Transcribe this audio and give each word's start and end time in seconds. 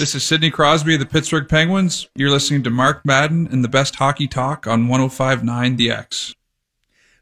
This 0.00 0.14
is 0.14 0.24
Sidney 0.24 0.50
Crosby 0.50 0.94
of 0.94 1.00
the 1.00 1.04
Pittsburgh 1.04 1.46
Penguins. 1.46 2.08
You're 2.14 2.30
listening 2.30 2.62
to 2.62 2.70
Mark 2.70 3.04
Madden 3.04 3.46
and 3.52 3.62
the 3.62 3.68
best 3.68 3.96
hockey 3.96 4.26
talk 4.26 4.66
on 4.66 4.88
1059 4.88 5.76
The 5.76 5.90
X. 5.90 6.34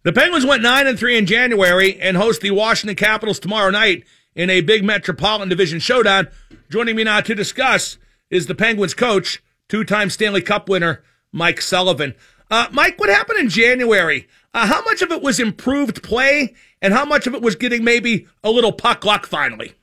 The 0.05 0.13
Penguins 0.13 0.47
went 0.47 0.63
9 0.63 0.87
and 0.87 0.97
3 0.97 1.19
in 1.19 1.27
January 1.27 2.01
and 2.01 2.17
host 2.17 2.41
the 2.41 2.53
Washington 2.53 2.95
Capitals 2.95 3.41
tomorrow 3.41 3.71
night 3.71 4.05
in 4.37 4.49
a 4.49 4.61
big 4.61 4.85
Metropolitan 4.85 5.49
Division 5.49 5.81
showdown. 5.81 6.29
Joining 6.71 6.95
me 6.95 7.03
now 7.03 7.21
to 7.21 7.35
discuss 7.35 7.99
is 8.31 8.47
the 8.47 8.55
Penguins 8.55 8.95
coach, 8.95 9.43
two 9.69 9.83
time 9.83 10.09
Stanley 10.09 10.41
Cup 10.41 10.69
winner, 10.69 11.03
Mike 11.33 11.61
Sullivan. 11.61 12.15
Uh, 12.49 12.69
Mike, 12.71 13.01
what 13.01 13.09
happened 13.09 13.41
in 13.41 13.49
January? 13.49 14.29
Uh, 14.55 14.69
how 14.69 14.85
much 14.85 15.03
of 15.03 15.11
it 15.11 15.21
was 15.21 15.41
improved 15.41 16.05
play, 16.05 16.55
and 16.81 16.95
how 16.95 17.05
much 17.05 17.27
of 17.27 17.35
it 17.35 17.43
was 17.43 17.57
getting 17.57 17.83
maybe 17.83 18.29
a 18.45 18.53
little 18.53 18.71
puck 18.71 19.05
luck 19.05 19.27
finally? 19.27 19.75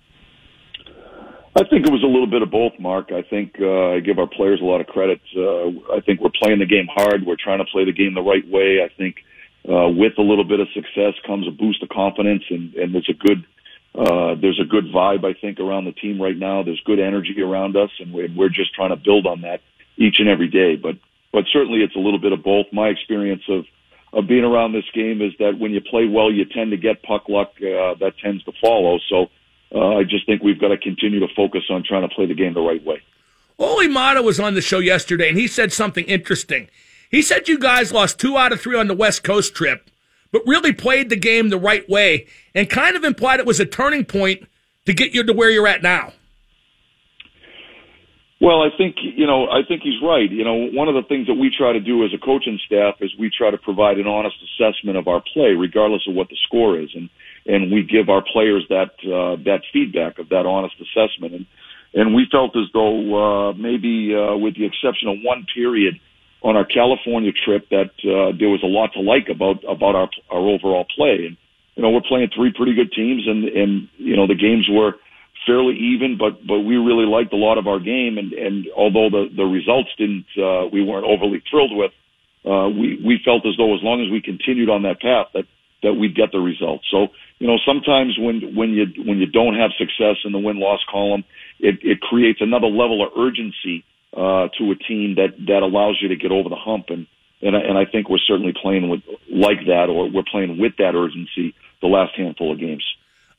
I 1.57 1.63
think 1.63 1.87
it 1.87 1.91
was 1.91 2.03
a 2.03 2.07
little 2.07 2.27
bit 2.27 2.41
of 2.41 2.51
both, 2.51 2.73
Mark. 2.79 3.11
I 3.13 3.21
think 3.21 3.55
uh, 3.61 3.95
I 3.95 3.99
give 4.01 4.19
our 4.19 4.27
players 4.27 4.59
a 4.61 4.65
lot 4.65 4.81
of 4.81 4.87
credit. 4.87 5.21
Uh, 5.33 5.95
I 5.95 6.01
think 6.05 6.19
we're 6.19 6.35
playing 6.43 6.59
the 6.59 6.65
game 6.65 6.87
hard. 6.93 7.25
We're 7.25 7.39
trying 7.41 7.59
to 7.59 7.71
play 7.71 7.85
the 7.85 7.93
game 7.93 8.13
the 8.13 8.21
right 8.21 8.45
way. 8.45 8.83
I 8.83 8.89
think 8.97 9.23
uh, 9.63 9.87
with 9.87 10.17
a 10.17 10.21
little 10.21 10.43
bit 10.43 10.59
of 10.59 10.67
success 10.73 11.13
comes 11.25 11.47
a 11.47 11.51
boost 11.51 11.81
of 11.81 11.87
confidence, 11.87 12.43
and, 12.49 12.73
and 12.75 12.93
there's 12.93 13.09
a 13.09 13.13
good 13.13 13.45
uh, 13.95 14.35
there's 14.35 14.59
a 14.59 14.67
good 14.67 14.91
vibe 14.93 15.23
I 15.23 15.39
think 15.39 15.61
around 15.61 15.85
the 15.85 15.93
team 15.93 16.21
right 16.21 16.35
now. 16.35 16.63
There's 16.63 16.81
good 16.85 16.99
energy 16.99 17.41
around 17.41 17.77
us, 17.77 17.89
and 17.99 18.11
we're, 18.11 18.27
we're 18.35 18.49
just 18.49 18.73
trying 18.75 18.89
to 18.89 18.97
build 18.97 19.25
on 19.25 19.41
that 19.41 19.61
each 19.95 20.19
and 20.19 20.27
every 20.27 20.49
day. 20.49 20.75
But 20.75 20.95
but 21.31 21.45
certainly 21.53 21.79
it's 21.79 21.95
a 21.95 21.99
little 21.99 22.19
bit 22.19 22.33
of 22.33 22.43
both. 22.43 22.65
My 22.73 22.89
experience 22.89 23.43
of 23.47 23.63
of 24.11 24.27
being 24.27 24.43
around 24.43 24.73
this 24.73 24.89
game 24.93 25.21
is 25.21 25.31
that 25.39 25.57
when 25.57 25.71
you 25.71 25.79
play 25.79 26.05
well, 26.05 26.29
you 26.29 26.43
tend 26.43 26.71
to 26.71 26.77
get 26.77 27.01
puck 27.01 27.29
luck 27.29 27.53
uh, 27.59 27.95
that 27.99 28.13
tends 28.21 28.43
to 28.43 28.51
follow. 28.61 28.99
So 29.07 29.27
uh, 29.75 29.97
I 29.97 30.03
just 30.03 30.25
think 30.25 30.41
we've 30.41 30.59
got 30.59 30.69
to 30.69 30.77
continue 30.77 31.19
to 31.19 31.27
focus 31.35 31.63
on 31.69 31.83
trying 31.83 32.07
to 32.07 32.15
play 32.15 32.25
the 32.25 32.33
game 32.33 32.53
the 32.53 32.61
right 32.61 32.83
way. 32.83 33.01
Olli 33.59 33.87
Maatta 33.87 34.23
was 34.23 34.39
on 34.39 34.53
the 34.53 34.61
show 34.61 34.79
yesterday, 34.79 35.29
and 35.29 35.37
he 35.37 35.47
said 35.47 35.71
something 35.71 36.05
interesting. 36.05 36.69
He 37.11 37.21
said 37.21 37.47
you 37.47 37.59
guys 37.59 37.91
lost 37.91 38.19
two 38.19 38.37
out 38.37 38.51
of 38.51 38.61
three 38.61 38.77
on 38.77 38.87
the 38.87 38.95
West 38.95 39.23
Coast 39.23 39.53
trip, 39.53 39.89
but 40.31 40.41
really 40.45 40.73
played 40.73 41.09
the 41.09 41.15
game 41.15 41.49
the 41.49 41.57
right 41.57 41.87
way, 41.89 42.27
and 42.53 42.69
kind 42.69 42.95
of 42.95 43.03
implied 43.03 43.39
it 43.39 43.45
was 43.45 43.59
a 43.59 43.65
turning 43.65 44.05
point 44.05 44.47
to 44.85 44.93
get 44.93 45.13
you 45.13 45.23
to 45.23 45.33
where 45.33 45.49
you're 45.49 45.67
at 45.67 45.83
now. 45.83 46.13
Well, 48.45 48.61
I 48.61 48.69
think 48.77 48.97
you 49.01 49.25
know. 49.25 49.49
I 49.49 49.65
think 49.67 49.81
he's 49.81 49.97
right. 50.03 50.29
You 50.29 50.43
know, 50.45 50.69
one 50.69 50.87
of 50.87 50.93
the 50.93 51.01
things 51.01 51.25
that 51.25 51.33
we 51.33 51.49
try 51.49 51.73
to 51.73 51.79
do 51.79 52.05
as 52.05 52.13
a 52.13 52.23
coaching 52.23 52.59
staff 52.63 52.93
is 53.01 53.09
we 53.17 53.31
try 53.35 53.49
to 53.49 53.57
provide 53.57 53.97
an 53.97 54.05
honest 54.05 54.35
assessment 54.45 54.99
of 54.99 55.07
our 55.07 55.19
play, 55.33 55.57
regardless 55.57 56.05
of 56.07 56.13
what 56.13 56.29
the 56.29 56.37
score 56.45 56.77
is, 56.79 56.93
and 56.93 57.09
and 57.47 57.71
we 57.73 57.81
give 57.81 58.07
our 58.07 58.21
players 58.21 58.63
that 58.69 58.93
uh, 59.01 59.41
that 59.49 59.61
feedback 59.73 60.19
of 60.19 60.29
that 60.29 60.45
honest 60.45 60.75
assessment. 60.77 61.33
And 61.33 61.45
and 61.95 62.13
we 62.13 62.27
felt 62.29 62.55
as 62.55 62.69
though 62.71 63.49
uh, 63.49 63.53
maybe, 63.53 64.13
uh, 64.13 64.37
with 64.37 64.53
the 64.53 64.65
exception 64.69 65.09
of 65.09 65.17
one 65.23 65.47
period 65.49 65.99
on 66.43 66.55
our 66.55 66.65
California 66.65 67.31
trip, 67.31 67.67
that 67.69 67.97
uh, 68.05 68.29
there 68.37 68.53
was 68.53 68.61
a 68.61 68.69
lot 68.69 68.93
to 68.93 69.01
like 69.01 69.25
about 69.27 69.65
about 69.67 69.95
our 69.95 70.09
our 70.29 70.45
overall 70.53 70.85
play. 70.95 71.25
And 71.25 71.35
you 71.73 71.81
know, 71.81 71.89
we're 71.89 72.05
playing 72.07 72.29
three 72.29 72.53
pretty 72.55 72.75
good 72.75 72.91
teams, 72.93 73.25
and 73.25 73.45
and 73.45 73.89
you 73.97 74.15
know 74.15 74.27
the 74.27 74.37
games 74.37 74.69
were 74.69 74.93
fairly 75.45 75.75
even, 75.75 76.17
but 76.17 76.45
but 76.45 76.59
we 76.59 76.77
really 76.77 77.05
liked 77.05 77.33
a 77.33 77.37
lot 77.37 77.57
of 77.57 77.67
our 77.67 77.79
game, 77.79 78.17
and 78.17 78.33
and 78.33 78.67
although 78.75 79.09
the 79.09 79.29
the 79.35 79.45
results 79.45 79.89
didn't, 79.97 80.25
uh, 80.37 80.67
we 80.71 80.83
weren't 80.83 81.05
overly 81.05 81.41
thrilled 81.49 81.75
with. 81.75 81.91
Uh, 82.45 82.69
we 82.69 83.01
we 83.03 83.19
felt 83.23 83.45
as 83.45 83.57
though 83.57 83.73
as 83.73 83.81
long 83.81 84.01
as 84.05 84.11
we 84.11 84.21
continued 84.21 84.69
on 84.69 84.83
that 84.83 85.01
path, 85.01 85.27
that 85.33 85.45
that 85.83 85.93
we'd 85.93 86.15
get 86.15 86.31
the 86.31 86.39
results. 86.39 86.85
So 86.91 87.07
you 87.39 87.47
know, 87.47 87.57
sometimes 87.65 88.17
when 88.17 88.55
when 88.55 88.71
you 88.71 88.85
when 89.03 89.19
you 89.19 89.27
don't 89.27 89.55
have 89.55 89.71
success 89.77 90.17
in 90.25 90.31
the 90.31 90.39
win 90.39 90.59
loss 90.59 90.79
column, 90.89 91.23
it, 91.59 91.79
it 91.81 92.01
creates 92.01 92.39
another 92.41 92.67
level 92.67 93.05
of 93.05 93.11
urgency 93.17 93.83
uh, 94.15 94.47
to 94.57 94.71
a 94.71 94.75
team 94.75 95.15
that 95.15 95.35
that 95.47 95.61
allows 95.61 95.99
you 96.01 96.09
to 96.09 96.15
get 96.15 96.31
over 96.31 96.49
the 96.49 96.55
hump, 96.55 96.85
and 96.89 97.07
and 97.41 97.55
and 97.55 97.77
I 97.77 97.85
think 97.85 98.09
we're 98.09 98.23
certainly 98.25 98.53
playing 98.59 98.89
with 98.89 99.01
like 99.29 99.65
that, 99.67 99.89
or 99.89 100.09
we're 100.09 100.23
playing 100.29 100.57
with 100.57 100.77
that 100.77 100.95
urgency 100.95 101.53
the 101.81 101.87
last 101.87 102.15
handful 102.15 102.51
of 102.51 102.59
games. 102.59 102.85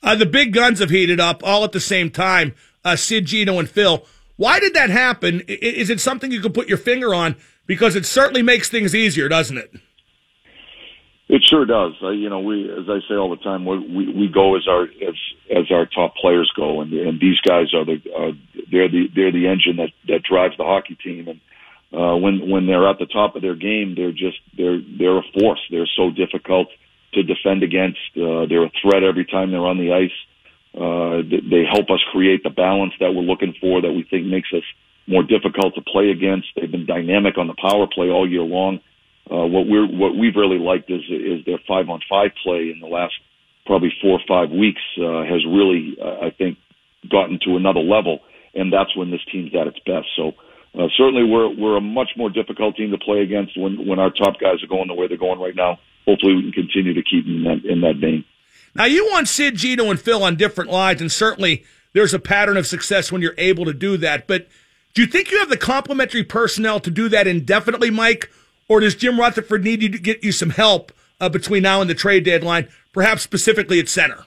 Uh, 0.03 0.15
the 0.15 0.25
big 0.25 0.53
guns 0.53 0.79
have 0.79 0.89
heated 0.89 1.19
up 1.19 1.41
all 1.43 1.63
at 1.63 1.71
the 1.71 1.79
same 1.79 2.09
time. 2.09 2.53
Uh, 2.83 2.95
Sid, 2.95 3.25
Gino, 3.25 3.59
and 3.59 3.69
Phil. 3.69 4.05
Why 4.35 4.59
did 4.59 4.73
that 4.75 4.89
happen? 4.89 5.41
Is 5.47 5.89
it 5.89 5.99
something 5.99 6.31
you 6.31 6.41
can 6.41 6.53
put 6.53 6.67
your 6.67 6.77
finger 6.77 7.13
on? 7.13 7.35
Because 7.65 7.95
it 7.95 8.05
certainly 8.05 8.43
makes 8.43 8.69
things 8.69 8.95
easier, 8.95 9.27
doesn't 9.27 9.57
it? 9.57 9.73
It 11.29 11.43
sure 11.49 11.65
does. 11.65 11.93
Uh, 12.01 12.11
you 12.11 12.29
know, 12.29 12.39
we, 12.39 12.71
as 12.71 12.87
I 12.87 12.99
say 13.09 13.15
all 13.15 13.29
the 13.29 13.43
time, 13.43 13.65
we 13.65 14.13
we, 14.13 14.29
go 14.33 14.55
as 14.55 14.65
our 14.67 14.83
as 14.83 15.15
as 15.51 15.65
our 15.71 15.85
top 15.85 16.15
players 16.15 16.49
go, 16.55 16.79
and 16.79 16.93
and 16.93 17.19
these 17.19 17.37
guys 17.41 17.73
are 17.73 17.83
the 17.83 17.97
uh, 18.17 18.31
they're 18.71 18.87
the 18.87 19.09
they're 19.13 19.31
the 19.33 19.47
engine 19.47 19.75
that 19.75 19.91
that 20.07 20.23
drives 20.23 20.55
the 20.57 20.63
hockey 20.63 20.95
team, 20.95 21.27
and 21.27 21.41
uh, 21.91 22.15
when 22.15 22.49
when 22.49 22.65
they're 22.65 22.87
at 22.87 22.99
the 22.99 23.07
top 23.07 23.35
of 23.35 23.41
their 23.41 23.55
game, 23.55 23.93
they're 23.97 24.13
just 24.13 24.39
they're 24.55 24.79
they're 24.97 25.17
a 25.17 25.23
force. 25.37 25.59
They're 25.69 25.89
so 25.97 26.11
difficult 26.11 26.69
to 27.13 27.23
defend 27.23 27.63
against. 27.63 27.99
Uh, 28.15 28.45
they're 28.47 28.65
a 28.65 28.71
threat 28.81 29.03
every 29.03 29.25
time 29.25 29.51
they're 29.51 29.65
on 29.65 29.77
the 29.77 29.93
ice. 29.93 30.17
Uh, 30.75 31.23
they 31.25 31.63
help 31.65 31.89
us 31.89 32.03
create 32.11 32.43
the 32.43 32.49
balance 32.49 32.93
that 32.99 33.13
we're 33.13 33.23
looking 33.25 33.55
for 33.59 33.81
that 33.81 33.91
we 33.91 34.03
think 34.03 34.27
makes 34.27 34.49
us 34.53 34.63
more 35.07 35.23
difficult 35.23 35.73
to 35.75 35.81
play 35.81 36.11
against. 36.11 36.47
They've 36.55 36.69
been 36.69 36.85
dynamic 36.85 37.37
on 37.37 37.47
the 37.47 37.55
power 37.59 37.87
play 37.87 38.09
all 38.09 38.29
year 38.29 38.43
long. 38.43 38.79
Uh, 39.29 39.47
what 39.47 39.67
we're 39.67 39.87
what 39.87 40.15
we've 40.15 40.35
really 40.35 40.59
liked 40.59 40.89
is 40.91 41.01
is 41.09 41.43
their 41.45 41.59
five 41.67 41.89
on 41.89 41.99
five 42.07 42.31
play 42.43 42.71
in 42.71 42.79
the 42.79 42.87
last 42.87 43.13
probably 43.65 43.91
four 44.01 44.19
or 44.19 44.25
five 44.27 44.51
weeks 44.51 44.81
uh, 44.99 45.23
has 45.23 45.43
really 45.47 45.97
uh, 46.01 46.27
I 46.27 46.29
think 46.29 46.57
gotten 47.09 47.39
to 47.45 47.57
another 47.57 47.81
level, 47.81 48.19
and 48.53 48.71
that's 48.71 48.95
when 48.95 49.11
this 49.11 49.23
team's 49.31 49.55
at 49.55 49.67
its 49.67 49.79
best. 49.85 50.07
So. 50.15 50.33
Uh, 50.77 50.89
certainly, 50.95 51.23
we're 51.23 51.49
we're 51.49 51.77
a 51.77 51.81
much 51.81 52.09
more 52.15 52.29
difficult 52.29 52.75
team 52.75 52.91
to 52.91 52.99
play 52.99 53.21
against 53.21 53.57
when 53.57 53.87
when 53.87 53.97
our 53.97 54.11
top 54.11 54.39
guys 54.39 54.61
are 54.61 54.67
going 54.67 54.87
the 54.87 54.93
way 54.93 55.07
they're 55.07 55.17
going 55.17 55.39
right 55.39 55.55
now 55.55 55.79
hopefully 56.07 56.35
we 56.35 56.43
can 56.43 56.53
continue 56.53 56.93
to 56.93 57.03
keep 57.03 57.25
in 57.25 57.43
that 57.43 57.69
in 57.69 57.81
that 57.81 57.97
vein. 57.97 58.23
Now 58.73 58.85
you 58.85 59.05
want 59.11 59.27
Sid, 59.27 59.55
Gino, 59.55 59.89
and 59.89 59.99
Phil 59.99 60.23
on 60.23 60.35
different 60.35 60.71
lines, 60.71 61.01
and 61.01 61.11
certainly 61.11 61.63
there's 61.93 62.13
a 62.13 62.19
pattern 62.19 62.57
of 62.57 62.67
success 62.67 63.11
when 63.11 63.21
you're 63.21 63.35
able 63.37 63.65
to 63.65 63.73
do 63.73 63.97
that. 63.97 64.27
But 64.27 64.47
do 64.93 65.01
you 65.01 65.07
think 65.07 65.31
you 65.31 65.39
have 65.39 65.49
the 65.49 65.57
complementary 65.57 66.23
personnel 66.23 66.79
to 66.81 66.91
do 66.91 67.09
that 67.09 67.27
indefinitely, 67.27 67.89
Mike, 67.91 68.31
or 68.67 68.79
does 68.79 68.95
Jim 68.95 69.19
Rutherford 69.19 69.63
need 69.63 69.81
you 69.81 69.89
to 69.89 69.99
get 69.99 70.23
you 70.23 70.31
some 70.31 70.51
help 70.51 70.91
uh, 71.19 71.29
between 71.29 71.63
now 71.63 71.81
and 71.81 71.89
the 71.89 71.95
trade 71.95 72.23
deadline, 72.23 72.67
perhaps 72.93 73.21
specifically 73.21 73.79
at 73.79 73.89
center? 73.89 74.25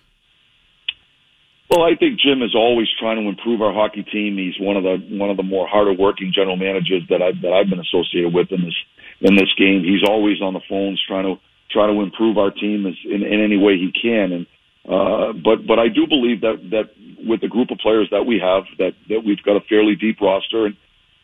Well, 1.70 1.84
I 1.84 1.94
think 1.94 2.18
Jim 2.18 2.42
is 2.42 2.54
always 2.56 2.88
trying 2.98 3.22
to 3.22 3.28
improve 3.28 3.62
our 3.62 3.72
hockey 3.72 4.02
team. 4.02 4.36
He's 4.36 4.58
one 4.58 4.76
of 4.76 4.82
the 4.82 4.96
one 5.16 5.30
of 5.30 5.36
the 5.36 5.44
more 5.44 5.68
harder 5.68 5.92
working 5.92 6.32
general 6.34 6.56
managers 6.56 7.02
that 7.10 7.22
I 7.22 7.30
that 7.42 7.52
I've 7.52 7.70
been 7.70 7.78
associated 7.78 8.34
with 8.34 8.50
in 8.50 8.64
this 8.64 8.74
in 9.20 9.36
this 9.36 9.54
game. 9.56 9.84
He's 9.84 10.02
always 10.02 10.42
on 10.42 10.54
the 10.54 10.60
phones 10.68 11.00
trying 11.06 11.26
to 11.26 11.40
try 11.70 11.86
to 11.86 12.00
improve 12.00 12.38
our 12.38 12.50
team 12.50 12.86
as, 12.86 12.94
in, 13.04 13.22
in 13.22 13.40
any 13.42 13.56
way 13.56 13.76
he 13.76 13.92
can. 13.92 14.32
And 14.32 14.46
uh, 14.88 15.32
but 15.32 15.66
but 15.66 15.78
I 15.78 15.88
do 15.88 16.06
believe 16.06 16.40
that 16.40 16.58
that 16.70 16.90
with 17.26 17.40
the 17.40 17.48
group 17.48 17.70
of 17.70 17.78
players 17.78 18.08
that 18.10 18.24
we 18.24 18.40
have, 18.42 18.64
that 18.78 18.92
that 19.08 19.20
we've 19.24 19.42
got 19.42 19.56
a 19.56 19.60
fairly 19.68 19.94
deep 19.94 20.20
roster, 20.20 20.66
and 20.66 20.76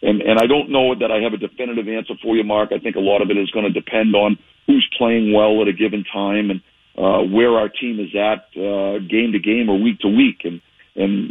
and 0.02 0.20
and 0.20 0.38
I 0.38 0.46
don't 0.46 0.70
know 0.70 0.94
that 0.94 1.10
I 1.10 1.20
have 1.22 1.32
a 1.32 1.38
definitive 1.38 1.88
answer 1.88 2.14
for 2.22 2.36
you, 2.36 2.44
Mark. 2.44 2.70
I 2.72 2.78
think 2.78 2.96
a 2.96 3.00
lot 3.00 3.22
of 3.22 3.30
it 3.30 3.38
is 3.38 3.50
going 3.50 3.64
to 3.64 3.72
depend 3.72 4.14
on 4.14 4.38
who's 4.66 4.86
playing 4.98 5.32
well 5.32 5.62
at 5.62 5.68
a 5.68 5.72
given 5.72 6.04
time 6.12 6.50
and 6.50 6.60
uh, 6.98 7.22
where 7.22 7.56
our 7.58 7.68
team 7.68 8.00
is 8.00 8.14
at 8.14 8.44
uh, 8.60 8.98
game 8.98 9.32
to 9.32 9.38
game 9.38 9.68
or 9.68 9.80
week 9.80 10.00
to 10.00 10.08
week. 10.08 10.44
And 10.44 10.60
and 10.94 11.30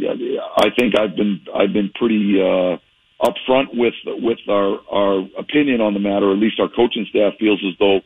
I 0.56 0.68
think 0.78 0.98
I've 0.98 1.16
been 1.16 1.40
I've 1.54 1.72
been 1.72 1.90
pretty 1.94 2.38
uh, 2.40 2.76
upfront 3.22 3.74
with 3.74 3.94
with 4.04 4.38
our 4.48 4.78
our 4.90 5.26
opinion 5.38 5.80
on 5.80 5.94
the 5.94 6.00
matter. 6.00 6.32
At 6.32 6.38
least 6.38 6.60
our 6.60 6.68
coaching 6.68 7.06
staff 7.08 7.34
feels 7.38 7.62
as 7.66 7.78
though 7.78 8.00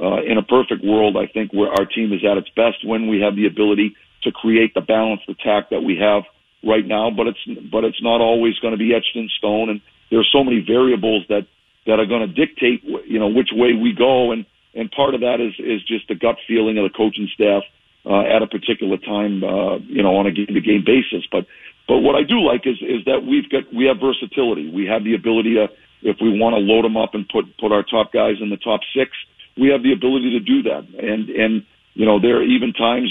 uh, 0.00 0.22
in 0.22 0.38
a 0.38 0.42
perfect 0.42 0.84
world, 0.84 1.16
I 1.16 1.26
think 1.26 1.52
where 1.52 1.70
our 1.70 1.86
team 1.86 2.12
is 2.12 2.24
at 2.24 2.36
its 2.36 2.48
best 2.50 2.84
when 2.84 3.08
we 3.08 3.20
have 3.20 3.36
the 3.36 3.46
ability 3.46 3.96
to 4.22 4.32
create 4.32 4.74
the 4.74 4.80
balanced 4.80 5.28
attack 5.28 5.70
that 5.70 5.82
we 5.82 5.98
have 5.98 6.24
right 6.66 6.86
now. 6.86 7.10
But 7.10 7.28
it's 7.28 7.44
but 7.70 7.84
it's 7.84 8.02
not 8.02 8.20
always 8.20 8.58
going 8.58 8.72
to 8.72 8.78
be 8.78 8.94
etched 8.94 9.14
in 9.14 9.28
stone, 9.38 9.70
and 9.70 9.80
there 10.10 10.18
are 10.18 10.30
so 10.32 10.42
many 10.42 10.64
variables 10.66 11.24
that 11.28 11.46
that 11.86 12.00
are 12.00 12.06
going 12.06 12.26
to 12.26 12.32
dictate 12.32 12.82
you 12.84 13.18
know 13.18 13.28
which 13.28 13.50
way 13.52 13.74
we 13.74 13.92
go, 13.92 14.32
and 14.32 14.46
and 14.74 14.90
part 14.90 15.14
of 15.14 15.20
that 15.20 15.40
is 15.40 15.54
is 15.58 15.82
just 15.86 16.08
the 16.08 16.14
gut 16.14 16.36
feeling 16.48 16.78
of 16.78 16.84
the 16.84 16.96
coaching 16.96 17.28
staff 17.32 17.62
uh, 18.06 18.20
at 18.20 18.42
a 18.42 18.46
particular 18.46 18.98
time, 18.98 19.42
uh, 19.44 19.78
you 19.78 20.02
know, 20.02 20.16
on 20.16 20.26
a 20.26 20.32
game 20.32 20.52
to 20.52 20.60
game 20.60 20.84
basis. 20.84 21.24
But 21.30 21.46
but 21.86 21.98
what 21.98 22.16
I 22.16 22.22
do 22.22 22.40
like 22.40 22.66
is 22.66 22.76
is 22.80 23.04
that 23.06 23.24
we've 23.24 23.48
got 23.48 23.72
we 23.72 23.86
have 23.86 23.98
versatility. 24.00 24.70
We 24.70 24.86
have 24.86 25.04
the 25.04 25.14
ability 25.14 25.54
to 25.54 25.68
if 26.02 26.16
we 26.20 26.38
want 26.38 26.54
to 26.54 26.60
load 26.60 26.84
them 26.84 26.96
up 26.96 27.14
and 27.14 27.28
put 27.28 27.56
put 27.58 27.72
our 27.72 27.82
top 27.82 28.12
guys 28.12 28.36
in 28.40 28.50
the 28.50 28.56
top 28.56 28.80
six 28.96 29.10
we 29.56 29.68
have 29.68 29.82
the 29.82 29.92
ability 29.92 30.30
to 30.32 30.40
do 30.40 30.62
that. 30.64 30.84
And 30.98 31.28
and 31.30 31.62
you 31.94 32.06
know 32.06 32.20
there 32.20 32.38
are 32.38 32.44
even 32.44 32.72
times 32.72 33.10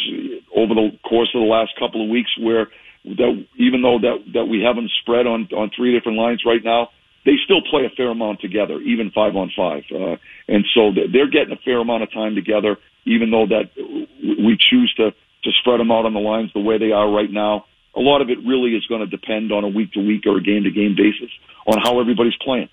over 0.56 0.74
the 0.74 0.92
course 1.08 1.30
of 1.34 1.42
the 1.42 1.48
last 1.48 1.72
couple 1.80 2.04
of 2.04 2.10
weeks 2.10 2.32
where 2.40 2.68
that 3.06 3.46
even 3.58 3.82
though 3.82 4.00
that 4.00 4.24
that 4.34 4.46
we 4.46 4.62
have 4.62 4.76
them 4.76 4.90
spread 5.02 5.28
on 5.28 5.48
on 5.56 5.72
three 5.76 5.94
different 5.98 6.18
lines 6.18 6.44
right 6.46 6.64
now, 6.64 6.90
they 7.26 7.36
still 7.44 7.62
play 7.70 7.86
a 7.86 7.96
fair 7.96 8.10
amount 8.10 8.42
together, 8.42 8.80
even 8.82 9.12
five 9.12 9.36
on 9.36 9.52
five. 9.56 9.84
Uh, 9.92 10.16
and 10.48 10.66
so 10.74 10.92
they're 10.92 11.30
getting 11.30 11.54
a 11.54 11.62
fair 11.64 11.80
amount 11.80 12.04
of 12.04 12.12
time 12.12 12.36
together, 12.36 12.78
even 13.06 13.32
though 13.32 13.48
that 13.48 13.72
we 13.78 14.58
choose 14.60 14.94
to 14.98 15.12
to 15.44 15.52
spread 15.60 15.80
them 15.80 15.92
out 15.92 16.06
on 16.06 16.14
the 16.14 16.20
lines 16.20 16.52
the 16.54 16.60
way 16.60 16.78
they 16.78 16.92
are 16.92 17.10
right 17.12 17.32
now. 17.32 17.66
a 17.96 18.00
lot 18.00 18.22
of 18.22 18.30
it 18.30 18.40
really 18.46 18.72
is 18.72 18.86
going 18.88 19.02
to 19.02 19.08
depend 19.08 19.52
on 19.52 19.64
a 19.64 19.68
week 19.68 19.92
to 19.94 20.00
week 20.00 20.24
or 20.26 20.38
a 20.38 20.42
game 20.44 20.64
to 20.64 20.72
game 20.72 20.96
basis 20.96 21.30
on 21.68 21.78
how 21.84 22.00
everybody's 22.00 22.36
playing. 22.44 22.70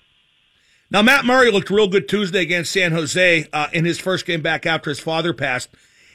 Now, 0.91 1.01
Matt 1.01 1.23
Murray 1.23 1.49
looked 1.51 1.69
real 1.69 1.87
good 1.87 2.09
Tuesday 2.09 2.41
against 2.41 2.73
San 2.73 2.91
Jose 2.91 3.47
uh, 3.53 3.67
in 3.71 3.85
his 3.85 3.97
first 3.97 4.25
game 4.25 4.41
back 4.41 4.65
after 4.65 4.89
his 4.89 4.99
father 4.99 5.31
passed. 5.31 5.69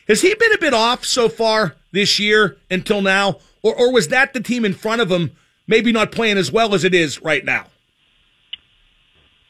Has 0.07 0.21
he 0.21 0.35
been 0.35 0.53
a 0.53 0.59
bit 0.59 0.75
off 0.75 1.03
so 1.03 1.31
far 1.31 1.77
this 1.93 2.19
year 2.21 2.59
until 2.71 3.01
now, 3.01 3.39
or, 3.63 3.75
or 3.75 3.91
was 3.91 4.09
that 4.09 4.35
the 4.35 4.41
team 4.41 4.67
in 4.67 4.75
front 4.75 5.01
of 5.01 5.11
him 5.11 5.31
maybe 5.67 5.93
not 5.93 6.13
playing 6.13 6.37
as 6.37 6.53
well 6.53 6.75
as 6.75 6.85
it 6.85 6.93
is 6.93 7.23
right 7.23 7.43
now? 7.43 7.69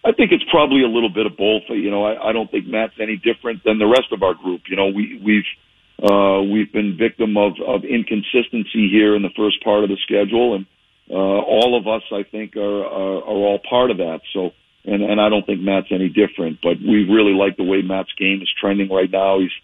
I 0.05 0.13
think 0.13 0.31
it's 0.31 0.45
probably 0.49 0.85
a 0.85 0.89
little 0.89 1.11
bit 1.11 1.27
of 1.27 1.37
both. 1.37 1.63
You 1.71 1.91
know, 1.91 2.05
I, 2.05 2.29
I 2.29 2.33
don't 2.33 2.49
think 2.49 2.69
Matt's 2.69 2.95
any 3.01 3.17
different 3.17 3.65
than 3.65 3.81
the 3.81 3.87
rest 3.87 4.13
of 4.13 4.23
our 4.23 4.35
group. 4.35 4.63
You 4.69 4.77
know, 4.77 4.87
we 4.87 5.21
we've 5.25 6.09
uh, 6.09 6.41
we've 6.43 6.73
been 6.73 6.97
victim 6.97 7.37
of 7.37 7.55
of 7.67 7.83
inconsistency 7.83 8.89
here 8.89 9.17
in 9.17 9.23
the 9.23 9.35
first 9.37 9.63
part 9.65 9.83
of 9.83 9.91
the 9.91 9.97
schedule, 10.05 10.55
and 10.55 10.67
uh, 11.11 11.15
all 11.15 11.77
of 11.77 11.89
us, 11.89 12.03
I 12.13 12.23
think, 12.23 12.55
are, 12.57 12.85
are 12.85 13.17
are 13.17 13.43
all 13.51 13.61
part 13.69 13.91
of 13.91 13.97
that. 13.97 14.21
So, 14.33 14.53
and 14.87 15.03
and 15.03 15.21
I 15.21 15.29
don't 15.29 15.45
think 15.45 15.61
Matt's 15.61 15.89
any 15.91 16.09
different. 16.09 16.61
But 16.63 16.79
we 16.81 17.05
really 17.05 17.33
like 17.33 17.57
the 17.57 17.65
way 17.65 17.83
Matt's 17.83 18.13
game 18.19 18.41
is 18.43 18.51
trending 18.61 18.89
right 18.91 19.11
now. 19.11 19.41
He's 19.41 19.57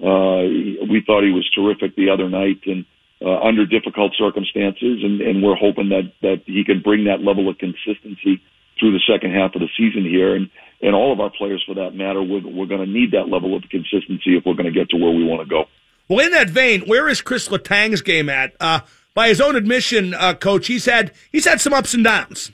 uh, 0.00 0.88
we 0.88 1.02
thought 1.06 1.22
he 1.22 1.32
was 1.32 1.48
terrific 1.54 1.94
the 1.96 2.10
other 2.10 2.28
night, 2.28 2.60
and 2.66 2.84
uh, 3.22 3.38
under 3.40 3.66
difficult 3.66 4.14
circumstances, 4.16 5.04
and, 5.04 5.20
and 5.20 5.42
we're 5.42 5.56
hoping 5.56 5.90
that 5.90 6.12
that 6.22 6.42
he 6.46 6.64
can 6.64 6.80
bring 6.80 7.04
that 7.04 7.20
level 7.20 7.48
of 7.48 7.58
consistency 7.58 8.40
through 8.80 8.92
the 8.92 9.02
second 9.06 9.34
half 9.34 9.54
of 9.54 9.60
the 9.60 9.68
season 9.76 10.04
here. 10.04 10.34
And, 10.34 10.50
and 10.80 10.94
all 10.94 11.12
of 11.12 11.20
our 11.20 11.30
players, 11.30 11.62
for 11.66 11.74
that 11.74 11.94
matter, 11.94 12.22
we're, 12.22 12.40
we're 12.40 12.66
going 12.66 12.80
to 12.80 12.90
need 12.90 13.12
that 13.12 13.28
level 13.28 13.54
of 13.54 13.62
consistency 13.70 14.36
if 14.36 14.44
we're 14.46 14.54
going 14.54 14.72
to 14.72 14.72
get 14.72 14.88
to 14.90 14.96
where 14.96 15.12
we 15.12 15.22
want 15.22 15.42
to 15.42 15.48
go. 15.48 15.66
Well, 16.08 16.24
in 16.24 16.32
that 16.32 16.48
vein, 16.48 16.82
where 16.86 17.08
is 17.08 17.20
Chris 17.20 17.48
Letang's 17.48 18.00
game 18.00 18.28
at? 18.28 18.56
Uh, 18.58 18.80
by 19.14 19.28
his 19.28 19.40
own 19.40 19.54
admission, 19.54 20.14
uh, 20.14 20.34
coach, 20.34 20.66
he's 20.66 20.86
had 20.86 21.12
he's 21.30 21.44
had 21.44 21.60
some 21.60 21.74
ups 21.74 21.94
and 21.94 22.02
downs. 22.02 22.50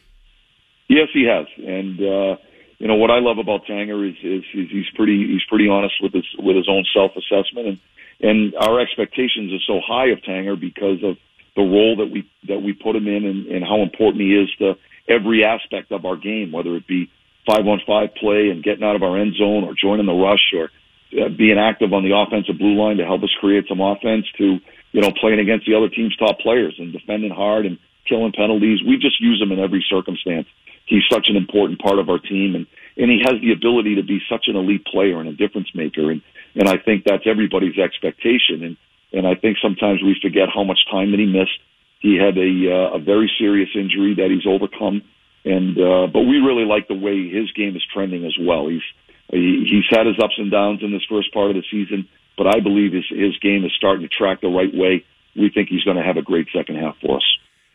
Yes, 0.88 1.08
he 1.12 1.24
has, 1.24 1.46
and 1.56 2.00
uh, 2.00 2.36
you 2.78 2.86
know 2.86 2.94
what 2.94 3.10
I 3.10 3.18
love 3.18 3.38
about 3.38 3.66
Tanger 3.66 4.08
is, 4.08 4.16
is, 4.22 4.44
is 4.54 4.70
he's 4.70 4.90
pretty 4.94 5.26
he's 5.26 5.44
pretty 5.48 5.68
honest 5.68 5.94
with 6.00 6.12
his 6.12 6.26
with 6.38 6.56
his 6.56 6.68
own 6.68 6.84
self 6.94 7.12
assessment, 7.16 7.66
and 7.68 7.78
and 8.20 8.54
our 8.54 8.80
expectations 8.80 9.52
are 9.52 9.64
so 9.66 9.80
high 9.84 10.08
of 10.08 10.18
Tanger 10.20 10.58
because 10.58 11.02
of 11.02 11.16
the 11.56 11.62
role 11.62 11.96
that 11.96 12.10
we 12.12 12.30
that 12.48 12.60
we 12.62 12.72
put 12.72 12.94
him 12.94 13.08
in, 13.08 13.24
and, 13.24 13.46
and 13.46 13.64
how 13.64 13.82
important 13.82 14.22
he 14.22 14.34
is 14.34 14.48
to 14.58 14.76
every 15.08 15.44
aspect 15.44 15.90
of 15.92 16.04
our 16.04 16.16
game, 16.16 16.52
whether 16.52 16.76
it 16.76 16.86
be 16.86 17.10
five 17.46 17.66
on 17.66 17.80
five 17.86 18.14
play 18.14 18.50
and 18.50 18.62
getting 18.62 18.84
out 18.84 18.96
of 18.96 19.02
our 19.02 19.18
end 19.18 19.34
zone 19.34 19.64
or 19.64 19.74
joining 19.74 20.06
the 20.06 20.12
rush 20.12 20.52
or 20.52 20.70
uh, 21.18 21.28
being 21.28 21.58
active 21.58 21.92
on 21.92 22.02
the 22.02 22.14
offensive 22.14 22.58
blue 22.58 22.74
line 22.74 22.96
to 22.96 23.04
help 23.04 23.22
us 23.22 23.30
create 23.40 23.64
some 23.68 23.80
offense 23.80 24.26
to, 24.36 24.58
you 24.92 25.00
know, 25.00 25.12
playing 25.20 25.38
against 25.38 25.66
the 25.66 25.74
other 25.74 25.88
team's 25.88 26.16
top 26.16 26.38
players 26.40 26.74
and 26.78 26.92
defending 26.92 27.30
hard 27.30 27.64
and 27.66 27.78
killing 28.08 28.32
penalties. 28.32 28.82
We 28.82 28.96
just 28.98 29.20
use 29.20 29.40
him 29.40 29.52
in 29.52 29.60
every 29.60 29.84
circumstance. 29.88 30.48
He's 30.86 31.02
such 31.12 31.28
an 31.28 31.36
important 31.36 31.80
part 31.80 31.98
of 31.98 32.08
our 32.08 32.18
team 32.18 32.54
and, 32.54 32.66
and 32.96 33.10
he 33.10 33.20
has 33.26 33.40
the 33.40 33.52
ability 33.52 33.96
to 33.96 34.02
be 34.02 34.20
such 34.30 34.46
an 34.46 34.56
elite 34.56 34.84
player 34.86 35.20
and 35.20 35.28
a 35.28 35.34
difference 35.34 35.68
maker. 35.74 36.10
And, 36.10 36.22
and 36.54 36.68
I 36.68 36.78
think 36.78 37.04
that's 37.04 37.26
everybody's 37.26 37.78
expectation. 37.78 38.62
And, 38.62 38.76
and 39.12 39.26
I 39.26 39.34
think 39.34 39.58
sometimes 39.60 40.02
we 40.02 40.16
forget 40.22 40.48
how 40.54 40.64
much 40.64 40.78
time 40.90 41.10
that 41.10 41.20
he 41.20 41.26
missed 41.26 41.60
he 42.00 42.16
had 42.16 42.36
a 42.36 42.50
uh, 42.70 42.96
a 42.96 42.98
very 42.98 43.30
serious 43.38 43.70
injury 43.74 44.14
that 44.14 44.30
he's 44.30 44.46
overcome, 44.46 45.02
and 45.44 45.78
uh, 45.78 46.06
but 46.06 46.20
we 46.20 46.38
really 46.38 46.64
like 46.64 46.88
the 46.88 46.94
way 46.94 47.28
his 47.28 47.50
game 47.52 47.76
is 47.76 47.82
trending 47.92 48.24
as 48.24 48.36
well. 48.38 48.68
He's 48.68 48.84
he, 49.30 49.66
he's 49.68 49.88
had 49.90 50.06
his 50.06 50.16
ups 50.22 50.38
and 50.38 50.50
downs 50.50 50.82
in 50.82 50.92
this 50.92 51.04
first 51.08 51.32
part 51.32 51.50
of 51.50 51.56
the 51.56 51.64
season, 51.70 52.08
but 52.36 52.46
I 52.46 52.60
believe 52.60 52.92
his 52.92 53.06
his 53.08 53.36
game 53.38 53.64
is 53.64 53.72
starting 53.76 54.06
to 54.06 54.08
track 54.08 54.40
the 54.40 54.48
right 54.48 54.72
way. 54.72 55.04
We 55.34 55.50
think 55.50 55.68
he's 55.68 55.84
going 55.84 55.96
to 55.96 56.02
have 56.02 56.16
a 56.16 56.22
great 56.22 56.48
second 56.54 56.76
half 56.76 56.96
for 57.00 57.16
us. 57.16 57.26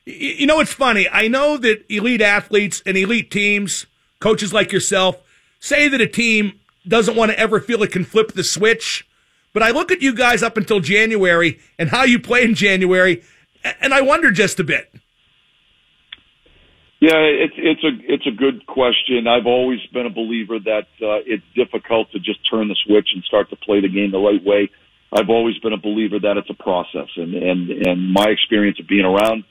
You 0.06 0.48
know, 0.48 0.60
it's 0.60 0.74
funny. 0.74 1.08
I 1.10 1.28
know 1.28 1.58
that 1.58 1.86
elite 1.90 2.22
athletes 2.22 2.82
and 2.86 2.98
elite 2.98 3.30
teams, 3.30 3.86
coaches 4.20 4.52
like 4.52 4.72
yourself, 4.72 5.18
say 5.60 5.88
that 5.88 6.02
a 6.02 6.08
team 6.08 6.60
doesn't 6.88 7.16
want 7.16 7.32
to 7.32 7.40
ever 7.40 7.60
feel 7.60 7.84
it 7.84 7.92
can 7.92 8.04
flip 8.04 8.34
the 8.34 8.44
switch. 8.44 9.08
But 9.54 9.64
I 9.64 9.72
look 9.72 9.92
at 9.92 10.02
you 10.02 10.16
guys 10.16 10.42
up 10.42 10.58
until 10.58 10.80
January 10.80 11.60
and 11.78 11.90
how 11.90 12.04
you 12.04 12.20
play 12.20 12.44
in 12.44 12.56
January, 12.56 13.22
and 13.82 13.94
I 13.94 14.02
wonder 14.02 14.32
just 14.32 14.60
a 14.60 14.64
bit. 14.64 14.92
Yeah, 17.00 17.18
it's 17.18 17.56
it's 17.58 17.84
a 17.84 18.14
it's 18.14 18.28
a 18.28 18.32
good 18.32 18.66
question. 18.68 19.28
I've 19.28 19.48
always 19.48 19.80
been 19.92 20.06
a 20.06 20.12
believer 20.12 20.60
that 20.60 20.88
uh, 21.02 21.26
it's 21.26 21.44
difficult 21.56 22.12
to 22.12 22.20
just 22.20 22.40
turn 22.50 22.68
the 22.68 22.76
switch 22.86 23.10
and 23.14 23.24
start 23.24 23.50
to 23.50 23.56
play 23.56 23.82
the 23.82 23.90
game 23.90 24.12
the 24.12 24.20
right 24.20 24.44
way. 24.44 24.70
I've 25.12 25.30
always 25.30 25.58
been 25.60 25.74
a 25.74 25.82
believer 25.82 26.20
that 26.20 26.38
it's 26.38 26.50
a 26.50 26.64
process, 26.64 27.10
and 27.18 27.34
and 27.34 27.70
and 27.72 28.14
my 28.14 28.28
experience 28.30 28.80
of 28.80 28.88
being 28.88 29.06
around 29.06 29.44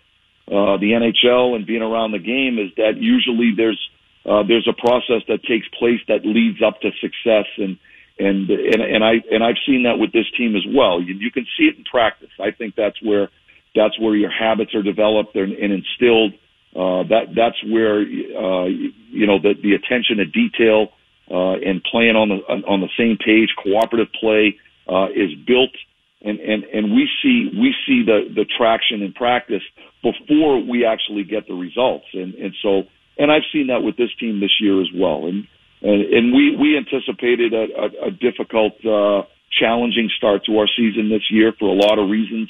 uh, 0.49 0.77
the 0.79 0.93
NHL 0.93 1.55
and 1.55 1.67
being 1.67 1.83
around 1.83 2.13
the 2.13 2.19
game 2.19 2.59
is 2.59 2.73
that 2.77 2.97
usually 2.99 3.53
there's 3.57 3.81
uh, 4.27 4.43
there's 4.47 4.69
a 4.69 4.77
process 4.77 5.23
that 5.29 5.43
takes 5.45 5.67
place 5.79 6.01
that 6.09 6.27
leads 6.27 6.63
up 6.63 6.81
to 6.81 6.91
success, 7.01 7.47
and 7.57 7.79
and 8.19 8.51
and 8.51 8.83
and 8.83 9.05
I 9.05 9.23
and 9.31 9.43
I've 9.43 9.61
seen 9.67 9.85
that 9.85 9.99
with 9.99 10.13
this 10.13 10.27
team 10.37 10.57
as 10.57 10.65
well. 10.69 11.01
You, 11.01 11.15
you 11.15 11.31
can 11.31 11.47
see 11.57 11.65
it 11.65 11.79
in 11.79 11.85
practice. 11.85 12.31
I 12.39 12.51
think 12.51 12.75
that's 12.77 13.01
where 13.03 13.29
that's 13.75 13.99
where 13.99 14.15
your 14.15 14.31
habits 14.31 14.75
are 14.75 14.83
developed 14.83 15.37
and, 15.37 15.53
and 15.53 15.73
instilled. 15.73 16.35
Uh, 16.75 17.03
that 17.09 17.35
that's 17.35 17.57
where 17.65 18.01
uh, 18.01 18.67
you 18.67 19.27
know 19.27 19.39
the, 19.41 19.55
the 19.61 19.73
attention 19.73 20.19
to 20.19 20.27
detail 20.27 20.89
uh, 21.31 21.55
and 21.55 21.83
playing 21.85 22.17
on 22.17 22.29
the 22.29 22.39
on 22.67 22.81
the 22.81 22.91
same 22.99 23.17
page, 23.17 23.49
cooperative 23.63 24.13
play 24.21 24.57
uh, 24.89 25.07
is 25.15 25.35
built, 25.47 25.75
and, 26.23 26.39
and 26.41 26.65
and 26.65 26.93
we 26.93 27.09
see 27.23 27.51
we 27.59 27.75
see 27.87 28.05
the 28.05 28.29
the 28.35 28.45
traction 28.45 29.03
in 29.03 29.13
practice 29.13 29.63
before 30.03 30.65
we 30.65 30.85
actually 30.85 31.25
get 31.25 31.47
the 31.47 31.55
results, 31.55 32.07
and 32.13 32.35
and 32.35 32.55
so 32.63 32.83
and 33.19 33.31
I've 33.31 33.47
seen 33.53 33.69
that 33.69 33.83
with 33.83 33.97
this 33.97 34.11
team 34.19 34.41
this 34.41 34.57
year 34.61 34.81
as 34.81 34.89
well, 34.95 35.27
and 35.27 35.47
and, 35.83 36.03
and 36.13 36.33
we 36.35 36.57
we 36.57 36.77
anticipated 36.77 37.55
a, 37.55 37.67
a, 37.77 38.09
a 38.09 38.11
difficult, 38.11 38.75
uh, 38.85 39.23
challenging 39.59 40.11
start 40.17 40.45
to 40.47 40.59
our 40.59 40.69
season 40.77 41.09
this 41.09 41.25
year 41.31 41.53
for 41.59 41.69
a 41.69 41.75
lot 41.75 41.99
of 41.99 42.09
reasons. 42.09 42.49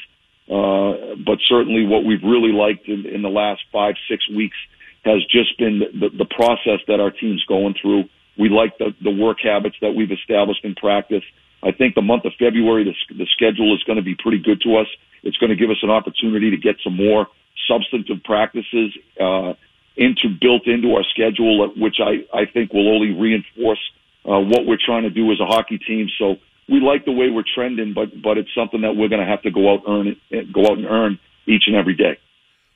Uh, 0.50 1.14
but 1.24 1.38
certainly 1.46 1.86
what 1.86 2.04
we've 2.04 2.24
really 2.24 2.52
liked 2.52 2.88
in, 2.88 3.06
in 3.06 3.22
the 3.22 3.28
last 3.28 3.62
five, 3.72 3.94
six 4.10 4.28
weeks 4.30 4.56
has 5.04 5.22
just 5.30 5.56
been 5.58 5.78
the, 5.78 6.10
the 6.10 6.26
process 6.26 6.82
that 6.88 6.98
our 6.98 7.10
team's 7.10 7.44
going 7.44 7.74
through. 7.80 8.04
We 8.36 8.48
like 8.48 8.76
the, 8.78 8.90
the 9.02 9.12
work 9.12 9.38
habits 9.42 9.76
that 9.80 9.92
we've 9.92 10.10
established 10.10 10.64
in 10.64 10.74
practice. 10.74 11.22
I 11.62 11.70
think 11.70 11.94
the 11.94 12.02
month 12.02 12.24
of 12.24 12.32
February, 12.38 12.84
the, 12.84 13.14
the 13.14 13.26
schedule 13.32 13.74
is 13.74 13.82
going 13.84 13.96
to 13.96 14.02
be 14.02 14.16
pretty 14.16 14.42
good 14.42 14.60
to 14.62 14.76
us. 14.76 14.88
It's 15.22 15.36
going 15.36 15.50
to 15.50 15.56
give 15.56 15.70
us 15.70 15.78
an 15.82 15.90
opportunity 15.90 16.50
to 16.50 16.56
get 16.56 16.76
some 16.82 16.96
more 16.96 17.28
substantive 17.68 18.22
practices 18.24 18.96
uh, 19.20 19.54
into 19.96 20.28
built 20.40 20.66
into 20.66 20.94
our 20.94 21.04
schedule, 21.04 21.72
which 21.76 21.96
I, 22.00 22.24
I 22.36 22.46
think 22.46 22.72
will 22.72 22.88
only 22.94 23.12
reinforce 23.12 23.80
uh, 24.24 24.38
what 24.38 24.66
we're 24.66 24.78
trying 24.84 25.02
to 25.02 25.10
do 25.10 25.30
as 25.32 25.40
a 25.40 25.46
hockey 25.46 25.78
team. 25.78 26.08
So 26.18 26.36
we 26.68 26.80
like 26.80 27.04
the 27.04 27.12
way 27.12 27.30
we're 27.30 27.44
trending, 27.54 27.92
but 27.94 28.20
but 28.22 28.38
it's 28.38 28.54
something 28.54 28.82
that 28.82 28.96
we're 28.96 29.08
going 29.08 29.20
to 29.20 29.26
have 29.26 29.42
to 29.42 29.50
go 29.50 29.72
out 29.72 29.82
earn 29.88 30.16
it, 30.30 30.52
go 30.52 30.66
out 30.66 30.78
and 30.78 30.86
earn 30.86 31.18
each 31.46 31.64
and 31.66 31.76
every 31.76 31.94
day. 31.94 32.18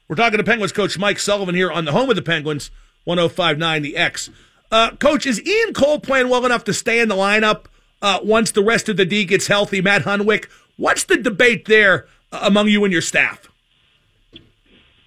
We're 0.08 0.16
talking 0.16 0.38
to 0.38 0.44
Penguins 0.44 0.72
coach 0.72 0.98
Mike 0.98 1.18
Sullivan 1.18 1.54
here 1.54 1.70
on 1.70 1.84
the 1.84 1.92
home 1.92 2.10
of 2.10 2.16
the 2.16 2.22
Penguins, 2.22 2.70
1059 3.04 3.82
the 3.82 3.96
X. 3.96 4.30
Uh, 4.70 4.90
coach, 4.96 5.26
is 5.26 5.40
Ian 5.46 5.72
Cole 5.72 6.00
playing 6.00 6.28
well 6.28 6.44
enough 6.44 6.64
to 6.64 6.74
stay 6.74 6.98
in 6.98 7.08
the 7.08 7.14
lineup 7.14 7.66
uh, 8.02 8.18
once 8.22 8.50
the 8.50 8.62
rest 8.62 8.88
of 8.88 8.96
the 8.96 9.04
D 9.04 9.24
gets 9.24 9.46
healthy? 9.46 9.80
Matt 9.80 10.02
Hunwick, 10.02 10.48
what's 10.76 11.04
the 11.04 11.16
debate 11.16 11.66
there 11.66 12.06
uh, 12.32 12.40
among 12.42 12.68
you 12.68 12.84
and 12.84 12.92
your 12.92 13.02
staff? 13.02 13.48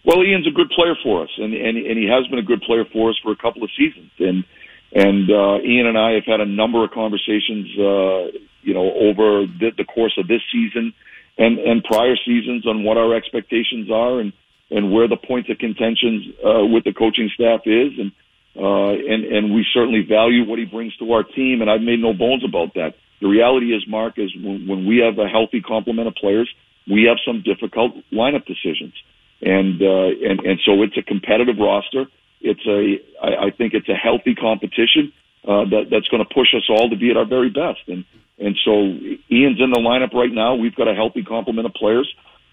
Well, 0.08 0.24
Ian's 0.24 0.48
a 0.48 0.52
good 0.52 0.70
player 0.70 0.96
for 1.04 1.24
us, 1.24 1.30
and, 1.38 1.54
and 1.54 1.78
and 1.78 2.00
he 2.00 2.08
has 2.08 2.26
been 2.28 2.40
a 2.40 2.50
good 2.52 2.62
player 2.62 2.86
for 2.94 3.10
us 3.10 3.20
for 3.22 3.34
a 3.34 3.36
couple 3.36 3.62
of 3.64 3.70
seasons, 3.78 4.10
and 4.20 4.46
and 4.94 5.30
uh, 5.30 5.60
Ian 5.60 5.88
and 5.88 5.98
I 5.98 6.12
have 6.14 6.24
had 6.26 6.40
a 6.40 6.46
number 6.46 6.82
of 6.86 6.92
conversations, 6.92 7.68
uh, 7.78 8.32
you 8.64 8.74
know, 8.74 8.88
over 8.94 9.46
the, 9.46 9.72
the 9.78 9.84
course 9.84 10.18
of 10.18 10.30
this 10.30 10.40
season 10.50 10.94
and 11.38 11.60
and 11.60 11.84
prior 11.84 12.16
seasons 12.26 12.66
on 12.66 12.86
what 12.86 12.98
our 12.98 13.14
expectations 13.16 13.92
are 13.92 14.22
and 14.22 14.32
and 14.72 14.94
where 14.94 15.10
the 15.10 15.18
points 15.18 15.50
of 15.50 15.58
contention 15.58 16.34
uh, 16.40 16.66
with 16.66 16.86
the 16.86 16.94
coaching 16.94 17.30
staff 17.34 17.62
is, 17.66 17.92
and 18.00 18.12
uh, 18.56 18.92
and 18.92 19.26
and 19.26 19.54
we 19.54 19.66
certainly 19.74 20.04
value 20.08 20.48
what 20.48 20.58
he 20.58 20.64
brings 20.64 20.96
to 20.98 21.12
our 21.12 21.24
team, 21.24 21.62
and 21.62 21.70
I've 21.70 21.82
made 21.82 22.00
no 22.00 22.14
bones 22.14 22.46
about 22.46 22.76
that. 22.76 22.96
The 23.20 23.28
reality 23.28 23.76
is, 23.76 23.84
Mark, 23.88 24.20
is 24.20 24.32
when, 24.36 24.68
when 24.68 24.86
we 24.86 24.98
have 25.00 25.20
a 25.20 25.28
healthy 25.28 25.60
complement 25.60 26.08
of 26.08 26.16
players, 26.16 26.50
we 26.90 27.04
have 27.10 27.18
some 27.26 27.44
difficult 27.44 27.94
lineup 28.14 28.46
decisions, 28.46 28.94
and 29.42 29.82
uh, 29.82 30.30
and 30.30 30.40
and 30.42 30.60
so 30.66 30.84
it's 30.84 30.98
a 30.98 31.04
competitive 31.04 31.58
roster 31.60 32.08
it's 32.42 32.66
a, 32.68 33.02
I, 33.24 33.48
I 33.48 33.52
think 33.52 33.74
it's 33.74 33.90
a 33.90 33.96
healthy 33.96 34.36
competition 34.36 35.14
uh, 35.48 35.66
that 35.66 35.88
that's 35.90 36.08
going 36.10 36.24
to 36.24 36.34
push 36.34 36.54
us 36.56 36.68
all 36.70 36.90
to 36.90 36.96
be 36.96 37.10
at 37.10 37.18
our 37.18 37.26
very 37.26 37.50
best. 37.50 37.82
And 37.88 38.06
and 38.40 38.56
so 38.64 38.72
Ian's 38.72 39.60
in 39.60 39.72
the 39.72 39.82
lineup 39.82 40.14
right 40.14 40.32
now. 40.32 40.56
We've 40.56 40.76
got 40.76 40.88
a 40.88 40.94
healthy 40.94 41.24
complement 41.24 41.66
of 41.66 41.74
players. 41.74 42.08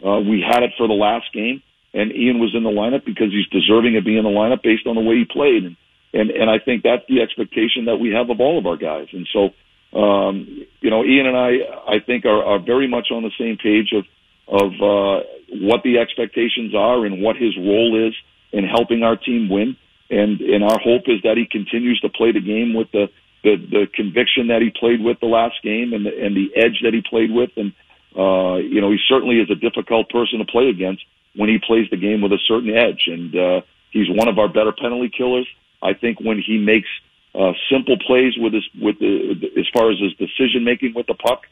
Uh, 0.05 0.21
we 0.21 0.41
had 0.41 0.63
it 0.63 0.73
for 0.79 0.89
the 0.89 0.95
last 0.95 1.33
game, 1.35 1.63
and 1.93 2.11
Ian 2.13 2.39
was 2.39 2.55
in 2.55 2.63
the 2.63 2.71
lineup 2.71 3.05
because 3.05 3.31
he's 3.31 3.49
deserving 3.49 3.97
of 3.97 4.05
being 4.05 4.19
in 4.19 4.25
the 4.25 4.31
lineup 4.31 4.63
based 4.63 4.87
on 4.87 4.95
the 4.95 5.03
way 5.03 5.17
he 5.17 5.25
played. 5.25 5.65
And 5.65 5.77
and 6.15 6.31
and 6.31 6.49
I 6.49 6.59
think 6.59 6.83
that's 6.83 7.05
the 7.09 7.21
expectation 7.21 7.87
that 7.87 7.97
we 7.97 8.11
have 8.11 8.31
of 8.31 8.41
all 8.41 8.59
of 8.59 8.67
our 8.67 8.77
guys. 8.77 9.09
And 9.13 9.29
so, 9.33 9.51
um, 9.99 10.65
you 10.81 10.91
know, 10.91 11.05
Ian 11.05 11.27
and 11.27 11.37
I, 11.37 11.97
I 11.97 11.99
think 12.01 12.25
are, 12.25 12.43
are 12.43 12.59
very 12.59 12.89
much 12.89 13.09
on 13.11 13.23
the 13.23 13.33
same 13.39 13.59
page 13.59 13.93
of 13.93 14.05
of 14.47 14.73
uh, 14.81 15.25
what 15.61 15.83
the 15.83 15.99
expectations 15.99 16.75
are 16.75 17.07
and 17.07 17.23
what 17.23 17.37
his 17.37 17.57
role 17.57 18.09
is 18.09 18.15
in 18.53 18.65
helping 18.65 19.03
our 19.03 19.17
team 19.17 19.49
win. 19.49 19.77
And 20.11 20.41
and 20.41 20.63
our 20.63 20.79
hope 20.79 21.05
is 21.07 21.23
that 21.23 21.37
he 21.37 21.47
continues 21.47 22.01
to 22.01 22.09
play 22.09 22.33
the 22.33 22.41
game 22.41 22.75
with 22.75 22.91
the 22.93 23.09
the, 23.43 23.57
the 23.57 23.87
conviction 23.95 24.49
that 24.49 24.63
he 24.63 24.71
played 24.71 25.03
with 25.03 25.21
the 25.21 25.27
last 25.27 25.63
game 25.63 25.93
and 25.93 26.07
the, 26.07 26.25
and 26.25 26.35
the 26.35 26.51
edge 26.57 26.81
that 26.83 26.95
he 26.95 27.03
played 27.03 27.31
with. 27.31 27.51
And 27.57 27.73
uh, 28.17 28.57
you 28.57 28.81
know, 28.81 28.91
he 28.91 28.99
certainly 29.09 29.37
is 29.37 29.51
a 29.51 29.55
difficult 29.55 30.09
person 30.11 30.39
to 30.39 30.45
play 30.45 30.69
against 30.69 31.05
when 31.37 31.49
he 31.49 31.59
plays 31.59 31.89
the 31.91 31.97
game 31.97 32.21
with 32.21 32.33
a 32.33 32.39
certain 32.47 32.71
edge. 32.71 33.05
And 33.07 33.35
uh, 33.35 33.61
he's 33.91 34.09
one 34.09 34.29
of 34.29 34.39
our 34.39 34.49
better 34.49 34.73
penalty 34.73 35.11
killers. 35.15 35.49
I 35.83 35.95
think 35.95 36.21
when 36.21 36.41
he 36.41 36.59
makes 36.59 36.89
uh, 37.35 37.53
simple 37.71 37.97
plays 37.99 38.35
with 38.37 38.55
his 38.55 38.65
with 38.81 38.99
the 38.99 39.51
as 39.59 39.67
far 39.73 39.91
as 39.91 39.99
his 39.99 40.13
decision 40.15 40.65
making 40.65 40.95
with 40.95 41.07
the 41.07 41.15
puck, 41.15 41.43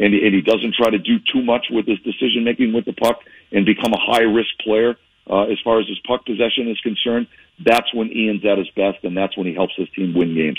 and, 0.00 0.14
and 0.14 0.34
he 0.34 0.40
doesn't 0.40 0.74
try 0.74 0.90
to 0.90 0.98
do 0.98 1.18
too 1.32 1.42
much 1.42 1.66
with 1.70 1.86
his 1.86 1.98
decision 2.00 2.42
making 2.42 2.72
with 2.72 2.86
the 2.86 2.94
puck 2.94 3.20
and 3.52 3.66
become 3.66 3.92
a 3.92 4.00
high 4.00 4.22
risk 4.22 4.48
player 4.64 4.96
uh, 5.28 5.42
as 5.42 5.58
far 5.62 5.78
as 5.78 5.86
his 5.86 5.98
puck 6.06 6.24
possession 6.24 6.68
is 6.68 6.80
concerned. 6.80 7.26
That's 7.62 7.92
when 7.92 8.10
Ian's 8.10 8.44
at 8.44 8.56
his 8.56 8.70
best, 8.70 9.04
and 9.04 9.14
that's 9.14 9.36
when 9.36 9.46
he 9.46 9.54
helps 9.54 9.74
his 9.76 9.88
team 9.90 10.14
win 10.14 10.34
games. 10.34 10.58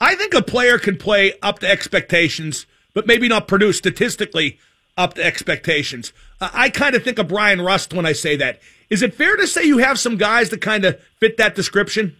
I 0.00 0.14
think 0.14 0.34
a 0.34 0.42
player 0.42 0.78
can 0.78 0.96
play 0.96 1.34
up 1.42 1.58
to 1.60 1.68
expectations, 1.68 2.66
but 2.94 3.06
maybe 3.06 3.26
not 3.28 3.48
produce 3.48 3.78
statistically 3.78 4.58
up 4.96 5.14
to 5.14 5.24
expectations. 5.24 6.12
Uh, 6.40 6.50
I 6.52 6.70
kind 6.70 6.94
of 6.94 7.02
think 7.02 7.18
of 7.18 7.28
Bryan 7.28 7.60
Rust 7.60 7.92
when 7.92 8.06
I 8.06 8.12
say 8.12 8.36
that. 8.36 8.60
Is 8.88 9.02
it 9.02 9.14
fair 9.14 9.34
to 9.36 9.46
say 9.46 9.64
you 9.64 9.78
have 9.78 9.98
some 9.98 10.16
guys 10.16 10.50
that 10.50 10.60
kind 10.60 10.84
of 10.84 11.00
fit 11.18 11.36
that 11.38 11.56
description? 11.56 12.16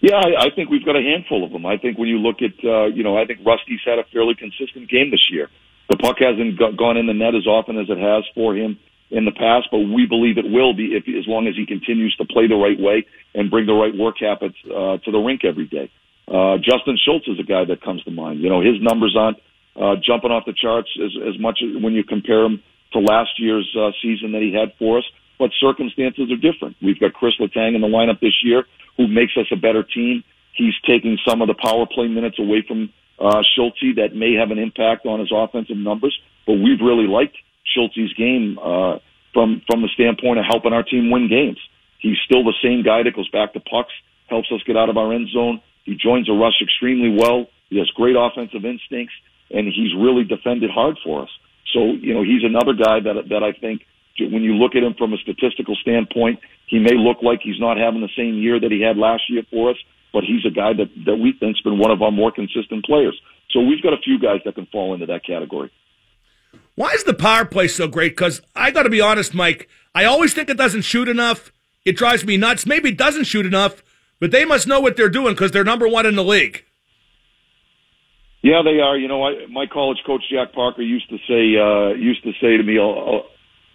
Yeah, 0.00 0.14
I, 0.14 0.46
I 0.46 0.48
think 0.54 0.70
we've 0.70 0.84
got 0.84 0.96
a 0.96 1.02
handful 1.02 1.44
of 1.44 1.50
them. 1.50 1.66
I 1.66 1.76
think 1.76 1.98
when 1.98 2.08
you 2.08 2.18
look 2.18 2.36
at, 2.40 2.54
uh, 2.64 2.86
you 2.86 3.02
know, 3.02 3.18
I 3.18 3.26
think 3.26 3.40
Rusty's 3.44 3.80
had 3.84 3.98
a 3.98 4.04
fairly 4.12 4.34
consistent 4.34 4.88
game 4.88 5.10
this 5.10 5.26
year. 5.30 5.48
The 5.90 5.96
puck 5.96 6.16
hasn't 6.20 6.58
go- 6.58 6.72
gone 6.72 6.96
in 6.96 7.06
the 7.06 7.14
net 7.14 7.34
as 7.34 7.46
often 7.46 7.78
as 7.78 7.90
it 7.90 7.98
has 7.98 8.22
for 8.34 8.54
him 8.54 8.78
in 9.10 9.24
the 9.24 9.32
past, 9.32 9.68
but 9.72 9.78
we 9.78 10.06
believe 10.06 10.38
it 10.38 10.44
will 10.44 10.74
be 10.74 10.94
if, 10.94 11.08
as 11.08 11.26
long 11.26 11.48
as 11.48 11.56
he 11.56 11.66
continues 11.66 12.14
to 12.16 12.24
play 12.26 12.46
the 12.46 12.54
right 12.54 12.78
way 12.78 13.06
and 13.34 13.50
bring 13.50 13.66
the 13.66 13.72
right 13.72 13.96
work 13.96 14.16
habits 14.20 14.56
uh, 14.66 14.98
to 15.02 15.10
the 15.10 15.18
rink 15.18 15.44
every 15.44 15.66
day. 15.66 15.90
Uh, 16.28 16.58
Justin 16.58 16.98
Schultz 17.02 17.26
is 17.26 17.40
a 17.40 17.42
guy 17.42 17.64
that 17.64 17.82
comes 17.82 18.04
to 18.04 18.10
mind. 18.10 18.40
You 18.40 18.50
know, 18.50 18.60
his 18.60 18.76
numbers 18.80 19.16
aren't 19.18 19.38
uh, 19.74 19.96
jumping 20.04 20.30
off 20.30 20.44
the 20.44 20.52
charts 20.52 20.90
as, 21.02 21.10
as 21.26 21.40
much 21.40 21.60
as 21.64 21.82
when 21.82 21.94
you 21.94 22.04
compare 22.04 22.44
him 22.44 22.62
to 22.92 22.98
last 23.00 23.30
year's 23.38 23.68
uh, 23.78 23.90
season 24.02 24.32
that 24.32 24.42
he 24.42 24.52
had 24.52 24.76
for 24.78 24.98
us, 24.98 25.04
but 25.38 25.50
circumstances 25.60 26.30
are 26.30 26.36
different. 26.36 26.76
We've 26.82 26.98
got 26.98 27.14
Chris 27.14 27.34
Letang 27.40 27.74
in 27.74 27.80
the 27.80 27.88
lineup 27.88 28.20
this 28.20 28.34
year 28.42 28.64
who 28.96 29.06
makes 29.06 29.32
us 29.36 29.46
a 29.52 29.56
better 29.56 29.82
team. 29.82 30.24
He's 30.52 30.74
taking 30.86 31.18
some 31.26 31.40
of 31.40 31.48
the 31.48 31.54
power 31.54 31.86
play 31.86 32.08
minutes 32.08 32.38
away 32.38 32.64
from 32.66 32.92
uh, 33.18 33.42
Schultz 33.54 33.78
that 33.96 34.14
may 34.14 34.34
have 34.34 34.50
an 34.50 34.58
impact 34.58 35.06
on 35.06 35.20
his 35.20 35.30
offensive 35.32 35.76
numbers, 35.76 36.16
but 36.46 36.54
we've 36.54 36.80
really 36.80 37.06
liked 37.06 37.36
Schultz's 37.74 38.12
game 38.14 38.58
uh, 38.58 38.98
from 39.32 39.62
from 39.66 39.82
the 39.82 39.88
standpoint 39.94 40.38
of 40.38 40.44
helping 40.48 40.72
our 40.72 40.82
team 40.82 41.10
win 41.10 41.28
games. 41.28 41.58
He's 41.98 42.18
still 42.24 42.44
the 42.44 42.54
same 42.62 42.82
guy 42.82 43.02
that 43.02 43.14
goes 43.14 43.28
back 43.30 43.52
to 43.52 43.60
pucks, 43.60 43.92
helps 44.28 44.50
us 44.52 44.62
get 44.66 44.76
out 44.76 44.88
of 44.88 44.96
our 44.96 45.12
end 45.12 45.28
zone. 45.30 45.60
He 45.84 45.94
joins 45.94 46.28
a 46.28 46.32
rush 46.32 46.62
extremely 46.62 47.10
well. 47.10 47.46
He 47.70 47.78
has 47.78 47.88
great 47.90 48.16
offensive 48.16 48.64
instincts, 48.64 49.14
and 49.50 49.66
he's 49.66 49.94
really 49.96 50.24
defended 50.24 50.70
hard 50.70 50.98
for 51.02 51.22
us. 51.22 51.30
So 51.72 51.84
you 51.84 52.14
know 52.14 52.22
he's 52.22 52.44
another 52.44 52.72
guy 52.72 53.00
that 53.00 53.28
that 53.28 53.42
I 53.42 53.52
think 53.52 53.82
when 54.20 54.42
you 54.42 54.54
look 54.54 54.74
at 54.74 54.82
him 54.82 54.94
from 54.94 55.12
a 55.12 55.16
statistical 55.18 55.76
standpoint, 55.76 56.40
he 56.66 56.78
may 56.78 56.94
look 56.94 57.22
like 57.22 57.40
he's 57.42 57.60
not 57.60 57.76
having 57.76 58.00
the 58.00 58.12
same 58.16 58.34
year 58.34 58.58
that 58.60 58.70
he 58.70 58.80
had 58.80 58.96
last 58.96 59.22
year 59.28 59.42
for 59.50 59.70
us, 59.70 59.76
but 60.12 60.24
he's 60.24 60.44
a 60.46 60.50
guy 60.50 60.72
that 60.72 60.88
that 61.06 61.16
we 61.16 61.32
think's 61.38 61.60
been 61.60 61.78
one 61.78 61.90
of 61.90 62.02
our 62.02 62.10
more 62.10 62.32
consistent 62.32 62.84
players. 62.84 63.18
So 63.50 63.60
we've 63.60 63.82
got 63.82 63.92
a 63.92 64.02
few 64.02 64.18
guys 64.18 64.40
that 64.44 64.54
can 64.54 64.66
fall 64.66 64.94
into 64.94 65.06
that 65.06 65.24
category. 65.24 65.70
Why 66.74 66.92
is 66.92 67.04
the 67.04 67.14
power 67.14 67.44
play 67.44 67.68
so 67.68 67.88
great? 67.88 68.12
Because 68.12 68.40
I 68.54 68.70
got 68.70 68.84
to 68.84 68.90
be 68.90 69.00
honest, 69.00 69.34
Mike. 69.34 69.68
I 69.94 70.04
always 70.04 70.32
think 70.32 70.48
it 70.48 70.56
doesn't 70.56 70.82
shoot 70.82 71.08
enough. 71.08 71.52
It 71.84 71.96
drives 71.96 72.24
me 72.24 72.36
nuts. 72.36 72.66
Maybe 72.66 72.90
it 72.90 72.98
doesn't 72.98 73.24
shoot 73.24 73.46
enough, 73.46 73.82
but 74.20 74.30
they 74.30 74.44
must 74.44 74.66
know 74.66 74.80
what 74.80 74.96
they're 74.96 75.08
doing 75.08 75.34
because 75.34 75.50
they're 75.50 75.64
number 75.64 75.88
one 75.88 76.06
in 76.06 76.14
the 76.14 76.24
league. 76.24 76.64
Yeah, 78.42 78.62
they 78.62 78.80
are. 78.80 78.96
You 78.96 79.08
know, 79.08 79.24
I, 79.24 79.46
my 79.50 79.66
college 79.66 79.98
coach 80.06 80.22
Jack 80.30 80.52
Parker 80.52 80.82
used 80.82 81.08
to 81.10 81.16
say 81.26 81.58
uh, 81.58 81.94
used 81.98 82.22
to 82.22 82.32
say 82.40 82.56
to 82.56 82.62
me 82.62 82.78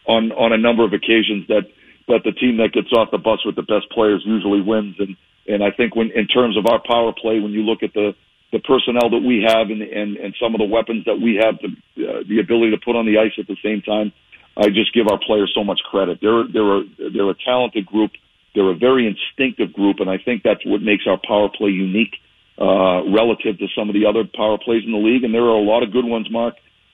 on 0.06 0.32
on 0.34 0.54
a 0.54 0.58
number 0.58 0.84
of 0.84 0.94
occasions 0.94 1.48
that 1.48 1.64
that 2.08 2.24
the 2.24 2.32
team 2.32 2.58
that 2.58 2.74
gets 2.74 2.92
off 2.92 3.12
the 3.12 3.18
bus 3.18 3.40
with 3.46 3.56
the 3.56 3.64
best 3.64 3.90
players 3.92 4.24
usually 4.26 4.62
wins. 4.62 4.96
And 5.00 5.16
and 5.48 5.64
I 5.64 5.72
think 5.72 5.96
when 5.96 6.12
in 6.12 6.28
terms 6.28 6.58
of 6.58 6.66
our 6.66 6.82
power 6.86 7.14
play, 7.14 7.40
when 7.40 7.52
you 7.52 7.62
look 7.62 7.84
at 7.84 7.94
the 7.94 8.16
the 8.54 8.60
personnel 8.60 9.10
that 9.10 9.26
we 9.26 9.42
have 9.42 9.72
and, 9.72 9.82
and, 9.82 10.16
and 10.16 10.36
some 10.40 10.54
of 10.54 10.60
the 10.60 10.70
weapons 10.70 11.04
that 11.06 11.20
we 11.20 11.42
have, 11.42 11.58
the, 11.58 11.74
uh, 12.06 12.24
the 12.30 12.40
ability 12.40 12.70
to 12.70 12.78
put 12.78 12.96
on 12.96 13.06
the 13.06 13.18
ice 13.18 13.34
at 13.40 13.48
the 13.48 13.58
same 13.66 13.82
time. 13.82 14.14
I 14.56 14.70
just 14.70 14.94
give 14.94 15.08
our 15.10 15.18
players 15.18 15.52
so 15.56 15.64
much 15.64 15.82
credit. 15.90 16.20
They're, 16.22 16.46
they're, 16.46 16.78
a, 16.78 16.84
they're 17.12 17.30
a 17.32 17.44
talented 17.44 17.88
group. 17.88 18.12
They're 18.54 18.70
a 18.70 18.78
very 18.78 19.08
instinctive 19.08 19.74
group, 19.74 20.00
and 20.00 20.08
I 20.08 20.20
think 20.20 20.44
that's 20.44 20.64
what 20.64 20.84
makes 20.84 21.06
our 21.08 21.18
power 21.18 21.50
play 21.50 21.72
unique 21.72 22.14
uh, 22.62 23.02
relative 23.10 23.58
to 23.58 23.68
some 23.76 23.90
of 23.90 23.96
the 23.96 24.06
other 24.06 24.24
power 24.24 24.60
plays 24.64 24.84
in 24.86 24.92
the 24.92 25.00
league. 25.00 25.24
And 25.24 25.34
there 25.34 25.42
are 25.42 25.58
a 25.58 25.66
lot 25.66 25.82
of 25.82 25.92
good 25.92 26.06
ones, 26.06 26.30
Mark. 26.30 26.54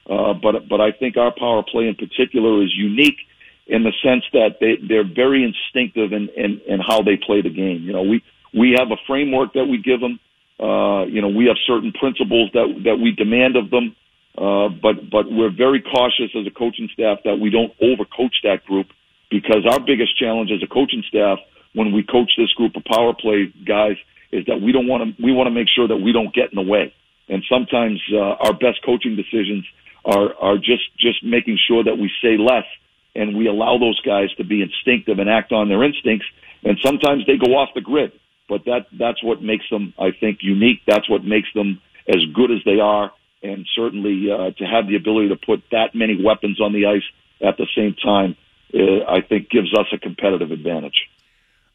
Uh, 0.09 0.33
but 0.33 0.67
but 0.67 0.81
I 0.81 0.91
think 0.91 1.17
our 1.17 1.31
power 1.31 1.61
play 1.63 1.87
in 1.87 1.95
particular 1.95 2.63
is 2.63 2.73
unique 2.75 3.19
in 3.67 3.83
the 3.83 3.93
sense 4.03 4.23
that 4.33 4.57
they, 4.59 4.77
they're 4.81 5.07
very 5.07 5.43
instinctive 5.43 6.11
in, 6.11 6.27
in, 6.35 6.59
in 6.67 6.79
how 6.79 7.03
they 7.03 7.15
play 7.15 7.41
the 7.41 7.51
game. 7.51 7.83
You 7.83 7.93
know, 7.93 8.01
we 8.01 8.23
we 8.51 8.75
have 8.77 8.89
a 8.91 8.97
framework 9.05 9.53
that 9.53 9.65
we 9.65 9.77
give 9.77 10.01
them. 10.01 10.19
Uh, 10.59 11.05
you 11.05 11.21
know, 11.21 11.29
we 11.29 11.45
have 11.45 11.55
certain 11.67 11.93
principles 11.93 12.49
that 12.53 12.81
that 12.85 12.97
we 12.97 13.11
demand 13.11 13.55
of 13.55 13.69
them, 13.69 13.95
uh, 14.35 14.69
but 14.69 15.09
but 15.09 15.31
we're 15.31 15.53
very 15.53 15.81
cautious 15.81 16.33
as 16.35 16.47
a 16.47 16.51
coaching 16.51 16.89
staff 16.91 17.19
that 17.23 17.37
we 17.39 17.51
don't 17.51 17.71
overcoach 17.79 18.41
that 18.43 18.65
group 18.65 18.87
because 19.29 19.65
our 19.69 19.79
biggest 19.79 20.17
challenge 20.17 20.49
as 20.51 20.63
a 20.63 20.67
coaching 20.67 21.03
staff 21.07 21.37
when 21.73 21.93
we 21.93 22.01
coach 22.01 22.31
this 22.35 22.51
group 22.53 22.75
of 22.75 22.83
power 22.85 23.13
play 23.13 23.53
guys 23.65 23.95
is 24.31 24.45
that 24.47 24.59
we 24.59 24.71
don't 24.71 24.87
want 24.87 25.03
to 25.05 25.23
we 25.23 25.31
want 25.31 25.45
to 25.45 25.53
make 25.53 25.67
sure 25.69 25.87
that 25.87 25.97
we 25.97 26.11
don't 26.11 26.33
get 26.33 26.49
in 26.51 26.55
the 26.55 26.65
way. 26.65 26.93
And 27.29 27.43
sometimes 27.47 28.01
uh, 28.11 28.41
our 28.41 28.53
best 28.53 28.81
coaching 28.83 29.15
decisions 29.15 29.63
are 30.09 30.33
are 30.39 30.57
just 30.57 30.85
just 30.97 31.23
making 31.23 31.57
sure 31.67 31.83
that 31.83 31.97
we 31.97 32.09
say 32.21 32.37
less 32.37 32.65
and 33.15 33.37
we 33.37 33.47
allow 33.47 33.77
those 33.77 33.99
guys 34.01 34.29
to 34.37 34.43
be 34.43 34.61
instinctive 34.61 35.19
and 35.19 35.29
act 35.29 35.51
on 35.51 35.69
their 35.69 35.83
instincts. 35.83 36.25
And 36.63 36.77
sometimes 36.83 37.25
they 37.25 37.37
go 37.37 37.57
off 37.57 37.69
the 37.73 37.81
grid 37.81 38.11
but 38.49 38.65
that 38.65 38.87
that's 38.97 39.23
what 39.23 39.41
makes 39.41 39.65
them, 39.69 39.93
I 39.97 40.09
think, 40.19 40.39
unique. 40.41 40.81
That's 40.87 41.07
what 41.07 41.23
makes 41.23 41.47
them 41.53 41.79
as 42.07 42.25
good 42.33 42.51
as 42.51 42.57
they 42.65 42.79
are, 42.79 43.13
and 43.43 43.65
certainly 43.75 44.27
uh, 44.31 44.51
to 44.57 44.65
have 44.65 44.87
the 44.87 44.95
ability 44.95 45.29
to 45.29 45.35
put 45.35 45.63
that 45.71 45.93
many 45.93 46.21
weapons 46.21 46.59
on 46.59 46.73
the 46.73 46.87
ice 46.87 47.03
at 47.47 47.57
the 47.57 47.67
same 47.77 47.95
time, 48.03 48.35
uh, 48.73 49.05
I 49.07 49.21
think, 49.21 49.49
gives 49.49 49.71
us 49.73 49.85
a 49.93 49.99
competitive 49.99 50.51
advantage. 50.51 51.07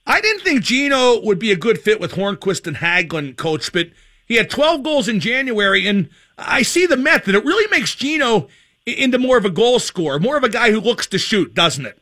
I 0.06 0.20
didn't 0.20 0.42
think 0.42 0.62
Gino 0.62 1.20
would 1.20 1.38
be 1.38 1.52
a 1.52 1.56
good 1.56 1.78
fit 1.78 1.98
with 1.98 2.12
Hornqvist 2.12 2.66
and 2.66 2.76
Hagelin, 2.76 3.36
coach, 3.36 3.72
but 3.72 3.86
he 4.26 4.36
had 4.36 4.50
12 4.50 4.82
goals 4.82 5.08
in 5.08 5.20
January, 5.20 5.86
and 5.86 6.08
I 6.38 6.62
see 6.62 6.86
the 6.86 6.96
method. 6.96 7.34
It 7.34 7.44
really 7.44 7.68
makes 7.70 7.94
Gino 7.94 8.48
into 8.86 9.18
more 9.18 9.36
of 9.36 9.44
a 9.44 9.50
goal 9.50 9.78
scorer, 9.78 10.18
more 10.18 10.36
of 10.36 10.44
a 10.44 10.48
guy 10.48 10.70
who 10.70 10.80
looks 10.80 11.06
to 11.08 11.18
shoot, 11.18 11.54
doesn't 11.54 11.86
it? 11.86 11.98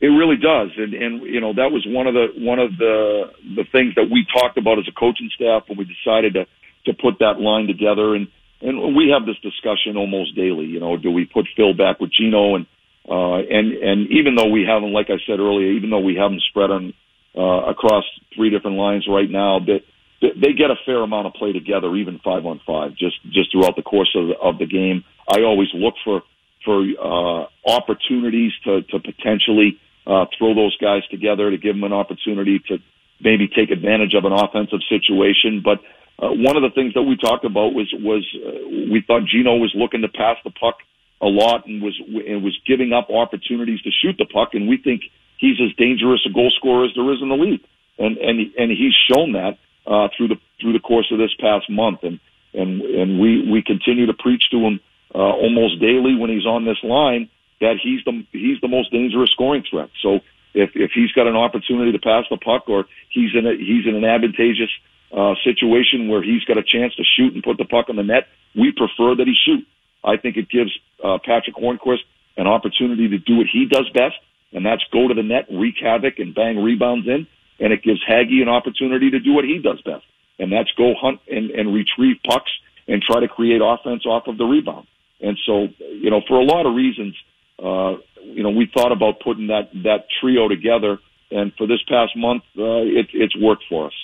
It 0.00 0.06
really 0.06 0.36
does, 0.36 0.70
and 0.76 0.94
and 0.94 1.22
you 1.22 1.40
know 1.40 1.52
that 1.54 1.72
was 1.72 1.84
one 1.84 2.06
of 2.06 2.14
the 2.14 2.28
one 2.38 2.60
of 2.60 2.76
the 2.78 3.32
the 3.56 3.64
things 3.72 3.96
that 3.96 4.08
we 4.08 4.24
talked 4.32 4.56
about 4.56 4.78
as 4.78 4.86
a 4.86 4.92
coaching 4.92 5.28
staff 5.34 5.64
when 5.66 5.76
we 5.76 5.86
decided 5.90 6.34
to 6.34 6.46
to 6.86 6.94
put 6.94 7.18
that 7.18 7.40
line 7.40 7.66
together, 7.66 8.14
and 8.14 8.28
and 8.60 8.94
we 8.94 9.10
have 9.10 9.26
this 9.26 9.38
discussion 9.42 9.96
almost 9.96 10.36
daily. 10.36 10.66
You 10.66 10.78
know, 10.78 10.96
do 10.96 11.10
we 11.10 11.24
put 11.24 11.46
Phil 11.56 11.74
back 11.74 11.98
with 11.98 12.12
Gino, 12.12 12.54
and 12.54 12.66
uh, 13.10 13.42
and 13.42 13.72
and 13.72 14.10
even 14.12 14.36
though 14.36 14.48
we 14.48 14.62
haven't, 14.62 14.92
like 14.92 15.10
I 15.10 15.18
said 15.26 15.40
earlier, 15.40 15.72
even 15.72 15.90
though 15.90 15.98
we 15.98 16.14
haven't 16.14 16.42
spread 16.42 16.70
on 16.70 16.94
uh, 17.36 17.66
across 17.66 18.04
three 18.36 18.50
different 18.50 18.76
lines 18.76 19.04
right 19.08 19.28
now, 19.28 19.58
that 19.66 19.80
they 20.20 20.52
get 20.52 20.70
a 20.70 20.76
fair 20.84 20.98
amount 21.02 21.26
of 21.26 21.34
play 21.34 21.52
together, 21.52 21.94
even 21.94 22.20
five 22.24 22.44
on 22.44 22.60
five, 22.66 22.96
just 22.96 23.22
just 23.30 23.52
throughout 23.52 23.76
the 23.76 23.82
course 23.82 24.10
of 24.16 24.28
the, 24.28 24.34
of 24.34 24.58
the 24.58 24.66
game. 24.66 25.04
I 25.28 25.42
always 25.42 25.68
look 25.74 25.94
for 26.04 26.22
for 26.64 26.82
uh, 26.82 27.46
opportunities 27.70 28.52
to 28.64 28.82
to 28.82 28.98
potentially 28.98 29.78
uh, 30.06 30.26
throw 30.36 30.54
those 30.54 30.76
guys 30.78 31.06
together 31.10 31.50
to 31.50 31.58
give 31.58 31.74
them 31.74 31.84
an 31.84 31.92
opportunity 31.92 32.58
to 32.68 32.78
maybe 33.20 33.48
take 33.48 33.70
advantage 33.70 34.14
of 34.14 34.24
an 34.24 34.32
offensive 34.32 34.80
situation. 34.88 35.62
But 35.62 35.78
uh, 36.18 36.30
one 36.34 36.56
of 36.56 36.62
the 36.62 36.70
things 36.74 36.94
that 36.94 37.02
we 37.02 37.16
talked 37.16 37.44
about 37.44 37.74
was 37.74 37.92
was 37.94 38.26
uh, 38.34 38.90
we 38.90 39.02
thought 39.06 39.22
Gino 39.30 39.56
was 39.56 39.72
looking 39.74 40.02
to 40.02 40.08
pass 40.08 40.36
the 40.42 40.50
puck 40.50 40.78
a 41.20 41.26
lot 41.26 41.66
and 41.66 41.80
was 41.80 41.94
and 42.26 42.42
was 42.42 42.58
giving 42.66 42.92
up 42.92 43.08
opportunities 43.10 43.80
to 43.82 43.90
shoot 43.90 44.16
the 44.18 44.26
puck, 44.26 44.54
and 44.54 44.68
we 44.68 44.78
think 44.78 45.02
he's 45.38 45.60
as 45.62 45.74
dangerous 45.76 46.26
a 46.26 46.32
goal 46.32 46.50
scorer 46.56 46.86
as 46.86 46.90
there 46.96 47.12
is 47.12 47.22
in 47.22 47.28
the 47.28 47.36
league, 47.38 47.62
and 47.98 48.18
and 48.18 48.40
and 48.58 48.70
he's 48.70 48.94
shown 49.06 49.32
that 49.32 49.58
uh, 49.86 50.08
through 50.16 50.28
the 50.28 50.36
through 50.60 50.72
the 50.72 50.80
course 50.80 51.10
of 51.12 51.18
this 51.18 51.34
past 51.40 51.70
month, 51.70 52.00
and 52.02 52.20
and 52.54 52.82
and 52.82 53.20
we 53.20 53.50
we 53.50 53.62
continue 53.62 54.06
to 54.06 54.14
preach 54.14 54.44
to 54.50 54.58
him 54.58 54.80
uh, 55.14 55.18
almost 55.18 55.80
daily 55.80 56.14
when 56.16 56.30
he's 56.30 56.46
on 56.46 56.64
this 56.64 56.78
line 56.82 57.28
that 57.60 57.76
he's 57.82 58.04
the 58.04 58.24
he's 58.32 58.60
the 58.60 58.68
most 58.68 58.92
dangerous 58.92 59.30
scoring 59.32 59.64
threat. 59.68 59.90
So 60.02 60.20
if 60.54 60.70
if 60.74 60.90
he's 60.94 61.12
got 61.12 61.26
an 61.26 61.36
opportunity 61.36 61.92
to 61.92 61.98
pass 61.98 62.24
the 62.30 62.36
puck 62.36 62.68
or 62.68 62.86
he's 63.10 63.30
in 63.34 63.46
a 63.46 63.52
he's 63.56 63.86
in 63.86 63.94
an 63.94 64.04
advantageous 64.04 64.70
uh, 65.12 65.34
situation 65.44 66.08
where 66.08 66.22
he's 66.22 66.44
got 66.44 66.58
a 66.58 66.62
chance 66.62 66.94
to 66.96 67.04
shoot 67.16 67.34
and 67.34 67.42
put 67.42 67.56
the 67.58 67.64
puck 67.64 67.86
on 67.88 67.96
the 67.96 68.02
net, 68.02 68.28
we 68.54 68.72
prefer 68.72 69.14
that 69.16 69.26
he 69.26 69.34
shoot. 69.34 69.66
I 70.04 70.16
think 70.16 70.36
it 70.36 70.48
gives 70.48 70.70
uh, 71.02 71.18
Patric 71.24 71.56
Hornqvist 71.56 72.04
an 72.36 72.46
opportunity 72.46 73.08
to 73.08 73.18
do 73.18 73.38
what 73.38 73.46
he 73.52 73.66
does 73.66 73.88
best, 73.92 74.14
and 74.52 74.64
that's 74.64 74.82
go 74.92 75.08
to 75.08 75.14
the 75.14 75.22
net, 75.22 75.46
wreak 75.50 75.74
havoc, 75.82 76.18
and 76.18 76.34
bang 76.34 76.62
rebounds 76.62 77.08
in. 77.08 77.26
And 77.60 77.72
it 77.72 77.82
gives 77.82 78.00
Haggy 78.08 78.40
an 78.42 78.48
opportunity 78.48 79.10
to 79.10 79.20
do 79.20 79.32
what 79.32 79.44
he 79.44 79.58
does 79.58 79.80
best, 79.82 80.04
and 80.38 80.52
that's 80.52 80.70
go 80.76 80.94
hunt 81.00 81.20
and, 81.28 81.50
and 81.50 81.74
retrieve 81.74 82.16
pucks 82.24 82.50
and 82.86 83.02
try 83.02 83.20
to 83.20 83.28
create 83.28 83.60
offense 83.62 84.06
off 84.06 84.26
of 84.26 84.38
the 84.38 84.44
rebound. 84.44 84.86
And 85.20 85.36
so, 85.44 85.68
you 85.78 86.10
know, 86.10 86.22
for 86.28 86.38
a 86.38 86.44
lot 86.44 86.66
of 86.66 86.74
reasons, 86.74 87.14
uh, 87.58 87.96
you 88.22 88.42
know, 88.42 88.50
we 88.50 88.70
thought 88.72 88.92
about 88.92 89.20
putting 89.20 89.48
that 89.48 89.70
that 89.82 90.06
trio 90.20 90.48
together, 90.48 90.98
and 91.30 91.52
for 91.58 91.66
this 91.66 91.82
past 91.88 92.16
month, 92.16 92.44
uh, 92.56 92.86
it, 92.86 93.08
it's 93.12 93.36
worked 93.36 93.64
for 93.68 93.86
us. 93.86 93.94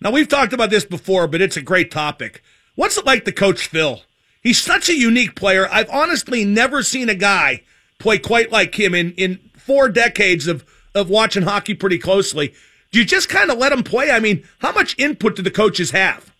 Now 0.00 0.10
we've 0.10 0.28
talked 0.28 0.52
about 0.52 0.70
this 0.70 0.84
before, 0.84 1.26
but 1.26 1.40
it's 1.40 1.56
a 1.56 1.62
great 1.62 1.90
topic. 1.90 2.42
What's 2.76 2.96
it 2.96 3.06
like 3.06 3.24
to 3.24 3.32
coach 3.32 3.66
Phil? 3.66 4.02
He's 4.42 4.60
such 4.60 4.88
a 4.88 4.96
unique 4.96 5.34
player. 5.34 5.66
I've 5.70 5.88
honestly 5.90 6.44
never 6.44 6.82
seen 6.82 7.08
a 7.08 7.14
guy 7.14 7.62
play 7.98 8.18
quite 8.18 8.52
like 8.52 8.78
him 8.78 8.94
in, 8.94 9.12
in 9.12 9.38
four 9.56 9.88
decades 9.88 10.46
of, 10.46 10.64
of 10.94 11.08
watching 11.08 11.44
hockey 11.44 11.74
pretty 11.74 11.98
closely. 11.98 12.54
Do 12.94 13.00
you 13.00 13.04
just 13.04 13.28
kind 13.28 13.50
of 13.50 13.58
let 13.58 13.72
him 13.72 13.82
play? 13.82 14.12
I 14.12 14.20
mean, 14.20 14.44
how 14.60 14.70
much 14.70 14.94
input 15.00 15.34
do 15.34 15.42
the 15.42 15.50
coaches 15.50 15.90
have? 15.90 16.32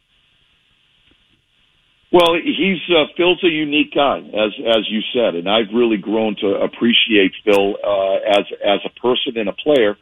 Well, 2.12 2.36
he's 2.36 2.78
uh, 2.94 3.06
Phil's 3.16 3.42
a 3.42 3.48
unique 3.48 3.92
guy, 3.92 4.18
as 4.18 4.52
as 4.64 4.86
you 4.88 5.00
said, 5.12 5.34
and 5.34 5.50
I've 5.50 5.74
really 5.74 5.96
grown 5.96 6.36
to 6.42 6.46
appreciate 6.62 7.32
Phil 7.44 7.74
uh, 7.82 8.38
as 8.38 8.44
as 8.64 8.78
a 8.86 9.00
person 9.00 9.36
and 9.36 9.48
a 9.48 9.52
player 9.52 9.96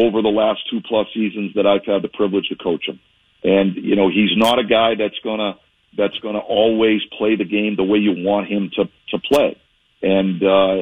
over 0.00 0.22
the 0.22 0.30
last 0.30 0.60
two 0.70 0.80
plus 0.88 1.08
seasons 1.12 1.52
that 1.56 1.66
I've 1.66 1.84
had 1.84 2.00
the 2.00 2.08
privilege 2.08 2.48
to 2.48 2.56
coach 2.56 2.88
him. 2.88 2.98
And 3.44 3.76
you 3.76 3.94
know, 3.94 4.08
he's 4.08 4.32
not 4.34 4.58
a 4.58 4.64
guy 4.64 4.94
that's 4.98 5.18
gonna 5.22 5.58
that's 5.94 6.16
gonna 6.22 6.38
always 6.38 7.02
play 7.18 7.36
the 7.36 7.44
game 7.44 7.76
the 7.76 7.84
way 7.84 7.98
you 7.98 8.14
want 8.16 8.48
him 8.48 8.70
to 8.76 8.84
to 9.10 9.18
play, 9.30 9.60
and 10.00 10.42
uh, 10.42 10.72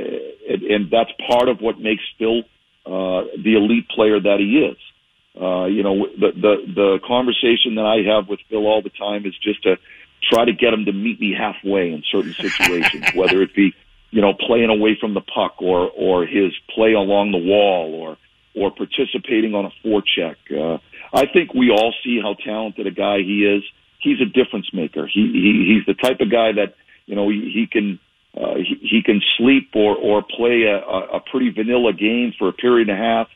and, 0.49 0.63
and 0.63 0.91
that's 0.93 1.11
part 1.29 1.49
of 1.49 1.59
what 1.59 1.81
makes 1.81 2.05
Phil 2.17 2.43
uh, 2.87 3.27
the 3.43 3.57
elite 3.57 3.89
player 3.89 4.21
that 4.21 4.39
he 4.39 4.71
is. 4.71 4.77
Uh, 5.41 5.67
you 5.67 5.83
know, 5.83 6.07
the 6.19 6.33
the 6.33 6.55
the 6.75 6.99
conversation 7.07 7.75
that 7.75 7.85
I 7.85 8.03
have 8.11 8.29
with 8.29 8.41
Phil 8.49 8.67
all 8.67 8.81
the 8.81 8.91
time 8.91 9.27
is 9.27 9.35
just 9.43 9.63
to 9.65 9.77
try 10.23 10.45
to 10.45 10.53
get 10.53 10.73
him 10.73 10.85
to 10.87 10.93
meet 10.93 11.21
me 11.21 11.35
halfway 11.37 11.93
in 11.93 12.03
certain 12.11 12.33
situations, 12.33 13.05
whether 13.15 13.43
it 13.43 13.55
be, 13.55 13.75
you 14.11 14.21
know, 14.21 14.35
playing 14.35 14.71
away 14.71 14.97
from 15.01 15.15
the 15.15 15.21
puck 15.21 15.57
or, 15.61 15.91
or 15.91 16.27
his 16.27 16.53
play 16.75 16.93
along 16.93 17.33
the 17.33 17.39
wall 17.39 17.95
or, 17.95 18.17
or 18.55 18.71
participating 18.71 19.55
on 19.55 19.67
a 19.67 19.87
forecheck. 19.87 20.37
Uh, 20.51 20.79
I 21.13 21.27
think 21.27 21.55
we 21.55 21.71
all 21.71 21.95
see 22.05 22.19
how 22.21 22.35
talented 22.35 22.87
a 22.87 22.91
guy 22.91 23.19
he 23.19 23.45
is. 23.45 23.63
He's 24.01 24.21
a 24.21 24.25
difference 24.25 24.73
maker. 24.73 25.07
He, 25.07 25.21
he 25.21 25.75
he's 25.75 25.87
the 25.87 26.01
type 26.01 26.21
of 26.21 26.31
guy 26.31 26.53
that, 26.53 26.75
you 27.07 27.15
know, 27.15 27.29
he, 27.29 27.51
he 27.53 27.67
can, 27.71 27.99
uh, 28.37 28.57
he, 28.57 28.77
he 28.81 29.03
can 29.03 29.21
sleep 29.39 29.71
or, 29.75 29.97
or 29.97 30.23
play 30.23 30.63
a, 30.65 30.79
a 30.79 31.21
pretty 31.21 31.51
vanilla 31.51 31.93
game 31.93 32.33
for 32.39 32.49
a 32.49 32.53
period 32.53 32.89
and 32.89 32.99
a 32.99 33.03
half. 33.03 33.29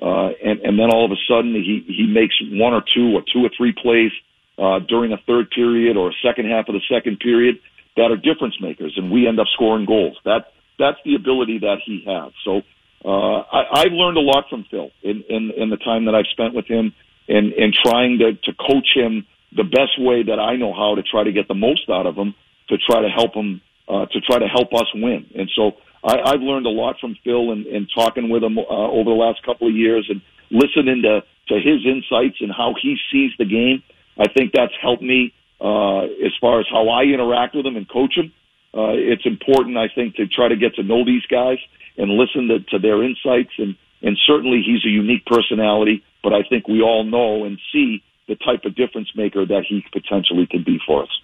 Uh, 0.00 0.28
and, 0.44 0.60
and 0.60 0.78
then 0.78 0.90
all 0.92 1.04
of 1.04 1.10
a 1.10 1.20
sudden 1.28 1.54
he, 1.54 1.84
he 1.86 2.06
makes 2.06 2.34
one 2.52 2.74
or 2.74 2.82
two 2.94 3.16
or 3.16 3.22
two 3.32 3.44
or 3.44 3.50
three 3.56 3.72
plays 3.72 4.12
uh, 4.58 4.78
during 4.88 5.12
a 5.12 5.18
third 5.26 5.50
period 5.50 5.96
or 5.96 6.10
a 6.10 6.14
second 6.22 6.50
half 6.50 6.68
of 6.68 6.74
the 6.74 6.82
second 6.88 7.18
period 7.18 7.56
that 7.96 8.10
are 8.10 8.16
difference 8.16 8.56
makers, 8.60 8.92
and 8.96 9.10
we 9.10 9.26
end 9.26 9.40
up 9.40 9.46
scoring 9.54 9.86
goals. 9.86 10.16
That 10.24 10.52
that's 10.78 10.98
the 11.04 11.14
ability 11.14 11.60
that 11.60 11.78
he 11.84 12.04
has. 12.06 12.32
So 12.44 12.60
uh, 13.04 13.40
I, 13.40 13.80
I've 13.80 13.92
learned 13.92 14.18
a 14.18 14.20
lot 14.20 14.44
from 14.50 14.66
Phil 14.70 14.90
in, 15.02 15.24
in 15.28 15.50
in 15.56 15.70
the 15.70 15.78
time 15.78 16.04
that 16.04 16.14
I've 16.14 16.28
spent 16.32 16.54
with 16.54 16.66
him, 16.66 16.92
and 17.28 17.52
in 17.54 17.72
trying 17.84 18.18
to 18.18 18.34
to 18.34 18.52
coach 18.52 18.88
him 18.94 19.26
the 19.56 19.64
best 19.64 19.98
way 19.98 20.22
that 20.24 20.38
I 20.38 20.56
know 20.56 20.74
how 20.74 20.94
to 20.94 21.02
try 21.02 21.24
to 21.24 21.32
get 21.32 21.48
the 21.48 21.54
most 21.54 21.88
out 21.88 22.06
of 22.06 22.16
him 22.16 22.34
to 22.68 22.76
try 22.78 23.00
to 23.00 23.08
help 23.08 23.34
him 23.34 23.62
uh, 23.88 24.06
to 24.06 24.20
try 24.20 24.38
to 24.38 24.46
help 24.46 24.74
us 24.74 24.88
win. 24.94 25.26
And 25.34 25.50
so 25.54 25.72
I, 26.04 26.18
I've 26.24 26.40
learned 26.40 26.66
a 26.66 26.70
lot 26.70 26.96
from 27.00 27.16
Phil 27.24 27.52
and, 27.52 27.66
and 27.66 27.88
talking 27.94 28.28
with 28.28 28.42
him 28.42 28.58
uh, 28.58 28.62
over 28.62 29.10
the 29.10 29.16
last 29.16 29.42
couple 29.44 29.68
of 29.68 29.74
years 29.74 30.06
and 30.08 30.20
listening 30.50 31.02
to 31.02 31.22
to 31.48 31.54
his 31.54 31.86
insights 31.86 32.38
and 32.40 32.50
how 32.50 32.74
he 32.80 32.96
sees 33.12 33.30
the 33.38 33.44
game 33.44 33.82
I 34.18 34.28
think 34.28 34.52
that's 34.52 34.72
helped 34.80 35.02
me 35.02 35.32
uh, 35.60 36.04
as 36.24 36.32
far 36.40 36.60
as 36.60 36.66
how 36.70 36.88
I 36.88 37.04
interact 37.04 37.54
with 37.54 37.66
him 37.66 37.76
and 37.76 37.88
coach 37.88 38.14
him. 38.16 38.32
Uh, 38.74 38.92
it's 38.92 39.24
important, 39.24 39.76
I 39.76 39.88
think, 39.94 40.16
to 40.16 40.26
try 40.26 40.48
to 40.48 40.56
get 40.56 40.74
to 40.76 40.82
know 40.82 41.04
these 41.04 41.24
guys 41.26 41.58
and 41.96 42.10
listen 42.10 42.48
to, 42.48 42.60
to 42.70 42.78
their 42.78 43.02
insights. 43.02 43.52
And, 43.58 43.76
and 44.02 44.18
certainly 44.26 44.62
he's 44.64 44.84
a 44.84 44.88
unique 44.88 45.24
personality, 45.26 46.04
but 46.22 46.32
I 46.32 46.42
think 46.48 46.68
we 46.68 46.82
all 46.82 47.04
know 47.04 47.44
and 47.44 47.58
see 47.72 48.02
the 48.28 48.36
type 48.36 48.64
of 48.64 48.74
difference 48.74 49.08
maker 49.14 49.46
that 49.46 49.64
he 49.68 49.84
potentially 49.92 50.46
can 50.46 50.62
be 50.64 50.78
for 50.86 51.04
us. 51.04 51.20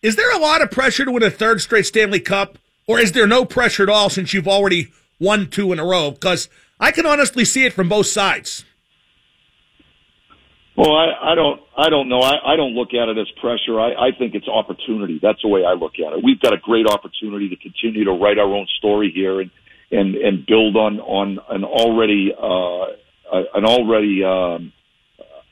Is 0.00 0.16
there 0.16 0.34
a 0.34 0.38
lot 0.38 0.62
of 0.62 0.70
pressure 0.70 1.04
to 1.04 1.10
win 1.10 1.22
a 1.22 1.30
third 1.30 1.60
straight 1.60 1.84
Stanley 1.84 2.20
Cup, 2.20 2.58
or 2.88 2.98
is 2.98 3.12
there 3.12 3.26
no 3.26 3.44
pressure 3.44 3.84
at 3.84 3.88
all 3.88 4.10
since 4.10 4.32
you've 4.32 4.48
already 4.48 4.88
won 5.20 5.48
two 5.48 5.72
in 5.72 5.78
a 5.78 5.84
row? 5.84 6.10
Because 6.10 6.48
I 6.80 6.90
can 6.90 7.06
honestly 7.06 7.44
see 7.44 7.64
it 7.64 7.72
from 7.72 7.88
both 7.88 8.06
sides. 8.06 8.64
Well, 10.76 10.94
I, 10.94 11.32
I 11.32 11.34
don't, 11.34 11.60
I 11.76 11.90
don't 11.90 12.08
know. 12.08 12.20
I, 12.20 12.54
I 12.54 12.56
don't 12.56 12.72
look 12.72 12.94
at 12.94 13.08
it 13.08 13.18
as 13.18 13.26
pressure. 13.40 13.78
I, 13.78 14.08
I 14.08 14.10
think 14.16 14.34
it's 14.34 14.48
opportunity. 14.48 15.18
That's 15.20 15.42
the 15.42 15.48
way 15.48 15.64
I 15.64 15.74
look 15.74 15.94
at 15.98 16.12
it. 16.12 16.24
We've 16.24 16.40
got 16.40 16.54
a 16.54 16.56
great 16.56 16.86
opportunity 16.86 17.48
to 17.50 17.56
continue 17.56 18.04
to 18.04 18.12
write 18.12 18.38
our 18.38 18.54
own 18.54 18.66
story 18.78 19.12
here 19.14 19.40
and 19.40 19.50
and 19.90 20.14
and 20.14 20.46
build 20.46 20.76
on 20.76 21.00
on 21.00 21.38
an 21.48 21.64
already 21.64 22.30
uh, 22.32 23.38
an 23.54 23.64
already 23.64 24.22
um, 24.22 24.72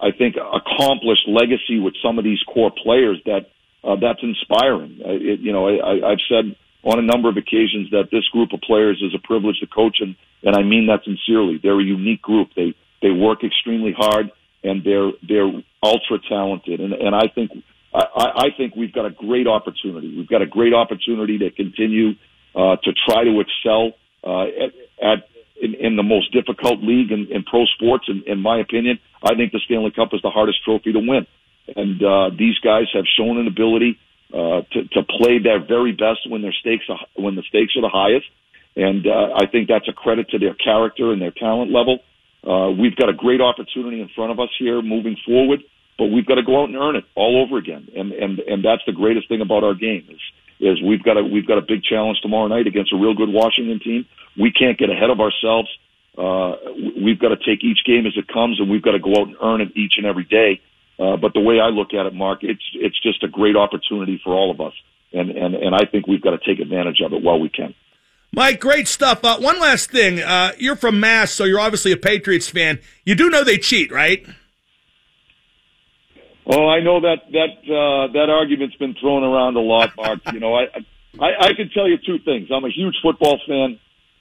I 0.00 0.12
think 0.16 0.36
accomplished 0.36 1.26
legacy 1.26 1.80
with 1.80 1.94
some 2.04 2.18
of 2.18 2.24
these 2.24 2.38
core 2.52 2.70
players 2.84 3.18
that 3.24 3.46
uh, 3.82 3.96
that's 4.00 4.20
inspiring. 4.22 5.00
It, 5.00 5.40
you 5.40 5.52
know, 5.52 5.66
I, 5.68 6.12
I've 6.12 6.22
said 6.28 6.54
on 6.86 6.98
a 6.98 7.02
number 7.02 7.28
of 7.28 7.36
occasions 7.36 7.90
that 7.90 8.08
this 8.10 8.24
group 8.32 8.54
of 8.54 8.60
players 8.62 9.02
is 9.02 9.12
a 9.14 9.26
privilege 9.26 9.58
to 9.60 9.66
coach, 9.66 9.98
and 10.00 10.16
and 10.42 10.56
I 10.56 10.62
mean 10.62 10.86
that 10.86 11.04
sincerely. 11.04 11.58
They're 11.62 11.80
a 11.80 11.84
unique 11.84 12.22
group. 12.22 12.50
They 12.56 12.74
they 13.02 13.10
work 13.10 13.44
extremely 13.44 13.92
hard 13.92 14.30
and 14.66 14.82
they're 14.84 15.12
they're 15.26 15.50
ultra 15.82 16.18
talented, 16.28 16.80
and 16.80 16.92
and 16.92 17.14
I 17.14 17.28
think 17.34 17.52
I, 17.94 18.04
I 18.36 18.46
think 18.56 18.76
we've 18.76 18.92
got 18.92 19.06
a 19.06 19.10
great 19.10 19.46
opportunity. 19.46 20.14
We've 20.16 20.28
got 20.28 20.42
a 20.42 20.46
great 20.46 20.74
opportunity 20.74 21.38
to 21.38 21.50
continue 21.50 22.10
uh, 22.54 22.76
to 22.82 22.92
try 23.08 23.24
to 23.24 23.40
excel 23.40 23.92
uh, 24.24 24.42
at, 24.42 24.72
at 25.00 25.28
in, 25.62 25.74
in 25.74 25.96
the 25.96 26.02
most 26.02 26.32
difficult 26.32 26.82
league 26.82 27.12
in, 27.12 27.28
in 27.30 27.44
pro 27.44 27.64
sports. 27.66 28.06
In, 28.08 28.24
in 28.26 28.40
my 28.40 28.58
opinion, 28.58 28.98
I 29.22 29.34
think 29.34 29.52
the 29.52 29.60
Stanley 29.64 29.92
Cup 29.92 30.08
is 30.12 30.20
the 30.22 30.30
hardest 30.30 30.64
trophy 30.64 30.92
to 30.92 30.98
win, 30.98 31.26
and 31.74 32.02
uh, 32.02 32.30
these 32.36 32.58
guys 32.58 32.86
have 32.92 33.04
shown 33.16 33.38
an 33.38 33.46
ability 33.46 33.98
uh, 34.32 34.62
to 34.72 34.84
to 34.92 35.02
play 35.02 35.38
their 35.38 35.64
very 35.64 35.92
best 35.92 36.28
when 36.28 36.42
their 36.42 36.52
stakes 36.52 36.84
are, 36.88 36.98
when 37.14 37.34
the 37.36 37.42
stakes 37.42 37.76
are 37.76 37.82
the 37.82 37.88
highest. 37.88 38.26
And 38.76 39.06
uh, 39.06 39.34
I 39.34 39.46
think 39.46 39.68
that's 39.68 39.88
a 39.88 39.92
credit 39.92 40.30
to 40.30 40.38
their 40.38 40.54
character 40.54 41.12
and 41.12 41.20
their 41.20 41.30
talent 41.30 41.72
level. 41.72 42.00
Uh, 42.46 42.70
we've 42.70 42.94
got 42.94 43.08
a 43.08 43.14
great 43.14 43.40
opportunity 43.40 44.00
in 44.00 44.08
front 44.14 44.30
of 44.30 44.38
us 44.38 44.50
here 44.58 44.82
moving 44.82 45.16
forward, 45.24 45.60
but 45.98 46.06
we've 46.06 46.26
got 46.26 46.34
to 46.34 46.42
go 46.42 46.62
out 46.62 46.68
and 46.68 46.76
earn 46.76 46.94
it 46.96 47.04
all 47.14 47.42
over 47.42 47.58
again. 47.58 47.88
And 47.96 48.12
and 48.12 48.38
and 48.40 48.64
that's 48.64 48.82
the 48.86 48.92
greatest 48.92 49.28
thing 49.28 49.40
about 49.40 49.64
our 49.64 49.74
game 49.74 50.06
is 50.10 50.20
is 50.60 50.82
we've 50.82 51.02
got 51.02 51.16
a 51.16 51.24
we've 51.24 51.46
got 51.46 51.58
a 51.58 51.62
big 51.62 51.82
challenge 51.82 52.18
tomorrow 52.20 52.46
night 52.48 52.66
against 52.66 52.92
a 52.92 52.96
real 52.96 53.14
good 53.14 53.28
Washington 53.28 53.80
team. 53.80 54.06
We 54.38 54.52
can't 54.52 54.78
get 54.78 54.90
ahead 54.90 55.10
of 55.10 55.20
ourselves. 55.20 55.68
Uh, 56.16 56.56
we've 57.02 57.18
got 57.18 57.28
to 57.28 57.36
take 57.36 57.62
each 57.62 57.84
game 57.84 58.06
as 58.06 58.14
it 58.16 58.26
comes, 58.28 58.58
and 58.58 58.70
we've 58.70 58.82
got 58.82 58.92
to 58.92 58.98
go 58.98 59.12
out 59.12 59.28
and 59.28 59.36
earn 59.42 59.60
it 59.60 59.76
each 59.76 59.94
and 59.98 60.06
every 60.06 60.24
day. 60.24 60.60
Uh, 60.98 61.16
but 61.16 61.34
the 61.34 61.40
way 61.40 61.60
I 61.60 61.68
look 61.68 61.92
at 61.92 62.06
it, 62.06 62.14
Mark, 62.14 62.40
it's 62.42 62.62
it's 62.74 63.00
just 63.02 63.22
a 63.22 63.28
great 63.28 63.56
opportunity 63.56 64.20
for 64.24 64.32
all 64.32 64.50
of 64.50 64.60
us, 64.60 64.72
and 65.12 65.30
and 65.30 65.54
and 65.54 65.74
I 65.74 65.84
think 65.90 66.06
we've 66.06 66.22
got 66.22 66.30
to 66.30 66.38
take 66.38 66.58
advantage 66.60 67.00
of 67.04 67.12
it 67.12 67.22
while 67.22 67.38
we 67.38 67.50
can. 67.50 67.74
Mike, 68.32 68.60
great 68.60 68.88
stuff. 68.88 69.24
Uh, 69.24 69.38
one 69.38 69.60
last 69.60 69.90
thing. 69.90 70.20
Uh, 70.20 70.52
you're 70.58 70.76
from 70.76 70.98
Mass, 71.00 71.32
so 71.32 71.44
you're 71.44 71.60
obviously 71.60 71.92
a 71.92 71.96
Patriots 71.96 72.48
fan. 72.48 72.80
You 73.04 73.14
do 73.14 73.30
know 73.30 73.44
they 73.44 73.58
cheat, 73.58 73.92
right? 73.92 74.26
Oh, 76.46 76.68
I 76.68 76.80
know 76.80 77.00
that 77.00 77.26
that 77.32 77.52
uh, 77.66 78.12
that 78.12 78.30
argument's 78.30 78.76
been 78.76 78.94
thrown 79.00 79.24
around 79.24 79.56
a 79.56 79.60
lot, 79.60 79.90
Mark. 79.96 80.20
you 80.32 80.40
know, 80.40 80.54
I, 80.54 80.64
I 81.20 81.28
I 81.40 81.54
can 81.54 81.70
tell 81.74 81.88
you 81.88 81.98
two 81.98 82.18
things. 82.24 82.48
I'm 82.54 82.64
a 82.64 82.70
huge 82.70 82.96
football 83.02 83.40
fan. 83.46 83.78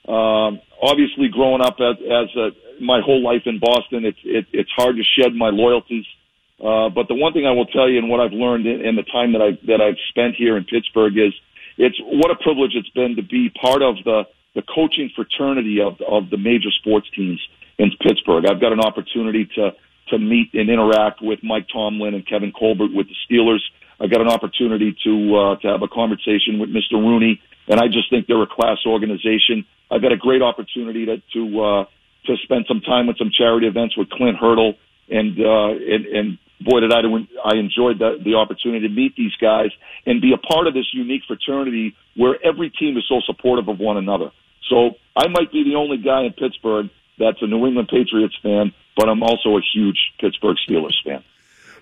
Um, 0.08 0.60
obviously, 0.82 1.28
growing 1.28 1.60
up 1.60 1.76
as 1.80 1.96
as 2.00 2.36
a, 2.36 2.82
my 2.82 3.00
whole 3.04 3.22
life 3.22 3.42
in 3.46 3.60
Boston, 3.60 4.04
it's 4.04 4.18
it, 4.24 4.46
it's 4.52 4.70
hard 4.76 4.96
to 4.96 5.02
shed 5.04 5.34
my 5.34 5.50
loyalties. 5.50 6.04
Uh, 6.58 6.88
but 6.88 7.08
the 7.08 7.14
one 7.14 7.32
thing 7.32 7.46
I 7.46 7.52
will 7.52 7.66
tell 7.66 7.88
you, 7.88 7.98
and 7.98 8.08
what 8.08 8.20
I've 8.20 8.32
learned 8.32 8.66
in, 8.66 8.80
in 8.80 8.96
the 8.96 9.02
time 9.02 9.32
that 9.32 9.42
I 9.42 9.58
that 9.66 9.80
I've 9.80 10.00
spent 10.08 10.36
here 10.36 10.56
in 10.56 10.64
Pittsburgh, 10.64 11.16
is 11.16 11.34
it's 11.76 11.96
what 12.00 12.30
a 12.30 12.36
privilege 12.36 12.72
it's 12.74 12.88
been 12.90 13.16
to 13.16 13.22
be 13.22 13.50
part 13.50 13.82
of 13.82 13.96
the 14.04 14.24
the 14.54 14.62
coaching 14.62 15.10
fraternity 15.14 15.80
of 15.80 16.00
of 16.00 16.30
the 16.30 16.38
major 16.38 16.70
sports 16.80 17.08
teams 17.14 17.40
in 17.78 17.90
Pittsburgh. 18.00 18.46
I've 18.46 18.60
got 18.60 18.72
an 18.72 18.80
opportunity 18.80 19.44
to 19.56 19.72
to 20.08 20.18
meet 20.18 20.54
and 20.54 20.70
interact 20.70 21.20
with 21.20 21.40
Mike 21.42 21.66
Tomlin 21.72 22.14
and 22.14 22.26
Kevin 22.26 22.52
Colbert 22.52 22.90
with 22.94 23.06
the 23.08 23.16
Steelers. 23.28 23.60
I 24.00 24.06
got 24.06 24.20
an 24.20 24.28
opportunity 24.28 24.96
to 25.04 25.36
uh, 25.36 25.56
to 25.56 25.68
have 25.68 25.82
a 25.82 25.88
conversation 25.88 26.58
with 26.58 26.70
Mr. 26.70 26.94
Rooney, 26.94 27.40
and 27.68 27.80
I 27.80 27.86
just 27.88 28.08
think 28.08 28.26
they're 28.26 28.42
a 28.42 28.46
class 28.46 28.78
organization. 28.86 29.66
I've 29.90 30.02
got 30.02 30.12
a 30.12 30.16
great 30.16 30.42
opportunity 30.42 31.04
to 31.06 31.22
to 31.34 31.60
uh, 31.60 31.84
to 32.26 32.36
spend 32.42 32.64
some 32.66 32.80
time 32.80 33.06
with 33.06 33.18
some 33.18 33.30
charity 33.30 33.66
events 33.66 33.96
with 33.96 34.08
Clint 34.10 34.36
Hurdle 34.36 34.74
and 35.08 35.38
uh, 35.38 35.70
and, 35.70 36.06
and 36.06 36.38
boy, 36.60 36.80
did 36.80 36.92
I 36.92 37.00
I 37.44 37.56
enjoyed 37.56 37.98
the, 37.98 38.18
the 38.24 38.34
opportunity 38.34 38.88
to 38.88 38.94
meet 38.94 39.14
these 39.16 39.34
guys 39.40 39.70
and 40.04 40.20
be 40.20 40.32
a 40.32 40.38
part 40.38 40.66
of 40.66 40.74
this 40.74 40.86
unique 40.92 41.22
fraternity 41.26 41.94
where 42.16 42.36
every 42.44 42.70
team 42.70 42.96
is 42.96 43.04
so 43.08 43.20
supportive 43.26 43.68
of 43.68 43.78
one 43.78 43.96
another. 43.96 44.30
So 44.68 44.96
I 45.14 45.28
might 45.28 45.52
be 45.52 45.64
the 45.64 45.76
only 45.76 45.98
guy 45.98 46.24
in 46.24 46.32
Pittsburgh 46.32 46.90
that's 47.18 47.38
a 47.40 47.46
New 47.46 47.66
England 47.66 47.88
Patriots 47.88 48.36
fan, 48.42 48.72
but 48.96 49.08
I'm 49.08 49.22
also 49.22 49.56
a 49.56 49.60
huge 49.74 49.98
Pittsburgh 50.20 50.56
Steelers 50.68 50.96
fan. 51.04 51.24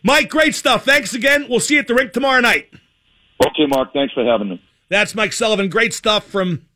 Mike, 0.02 0.28
great 0.28 0.54
stuff. 0.54 0.84
Thanks 0.84 1.14
again. 1.14 1.46
We'll 1.48 1.60
see 1.60 1.74
you 1.74 1.80
at 1.80 1.88
the 1.88 1.94
rink 1.94 2.12
tomorrow 2.12 2.40
night. 2.40 2.68
Okay, 3.44 3.66
Mark. 3.66 3.92
Thanks 3.92 4.12
for 4.12 4.24
having 4.24 4.50
me. 4.50 4.62
That's 4.90 5.14
Mike 5.14 5.32
Sullivan. 5.32 5.68
Great 5.68 5.94
stuff 5.94 6.26
from 6.26 6.66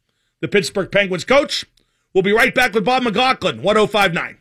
the 0.41 0.49
Pittsburgh 0.49 0.91
Penguins 0.91 1.25
coach. 1.25 1.67
We'll 2.15 2.23
be 2.23 2.33
right 2.33 2.55
back 2.55 2.73
with 2.73 2.85
Bob 2.85 3.03
McLaughlin, 3.03 3.63
1059. 3.63 4.39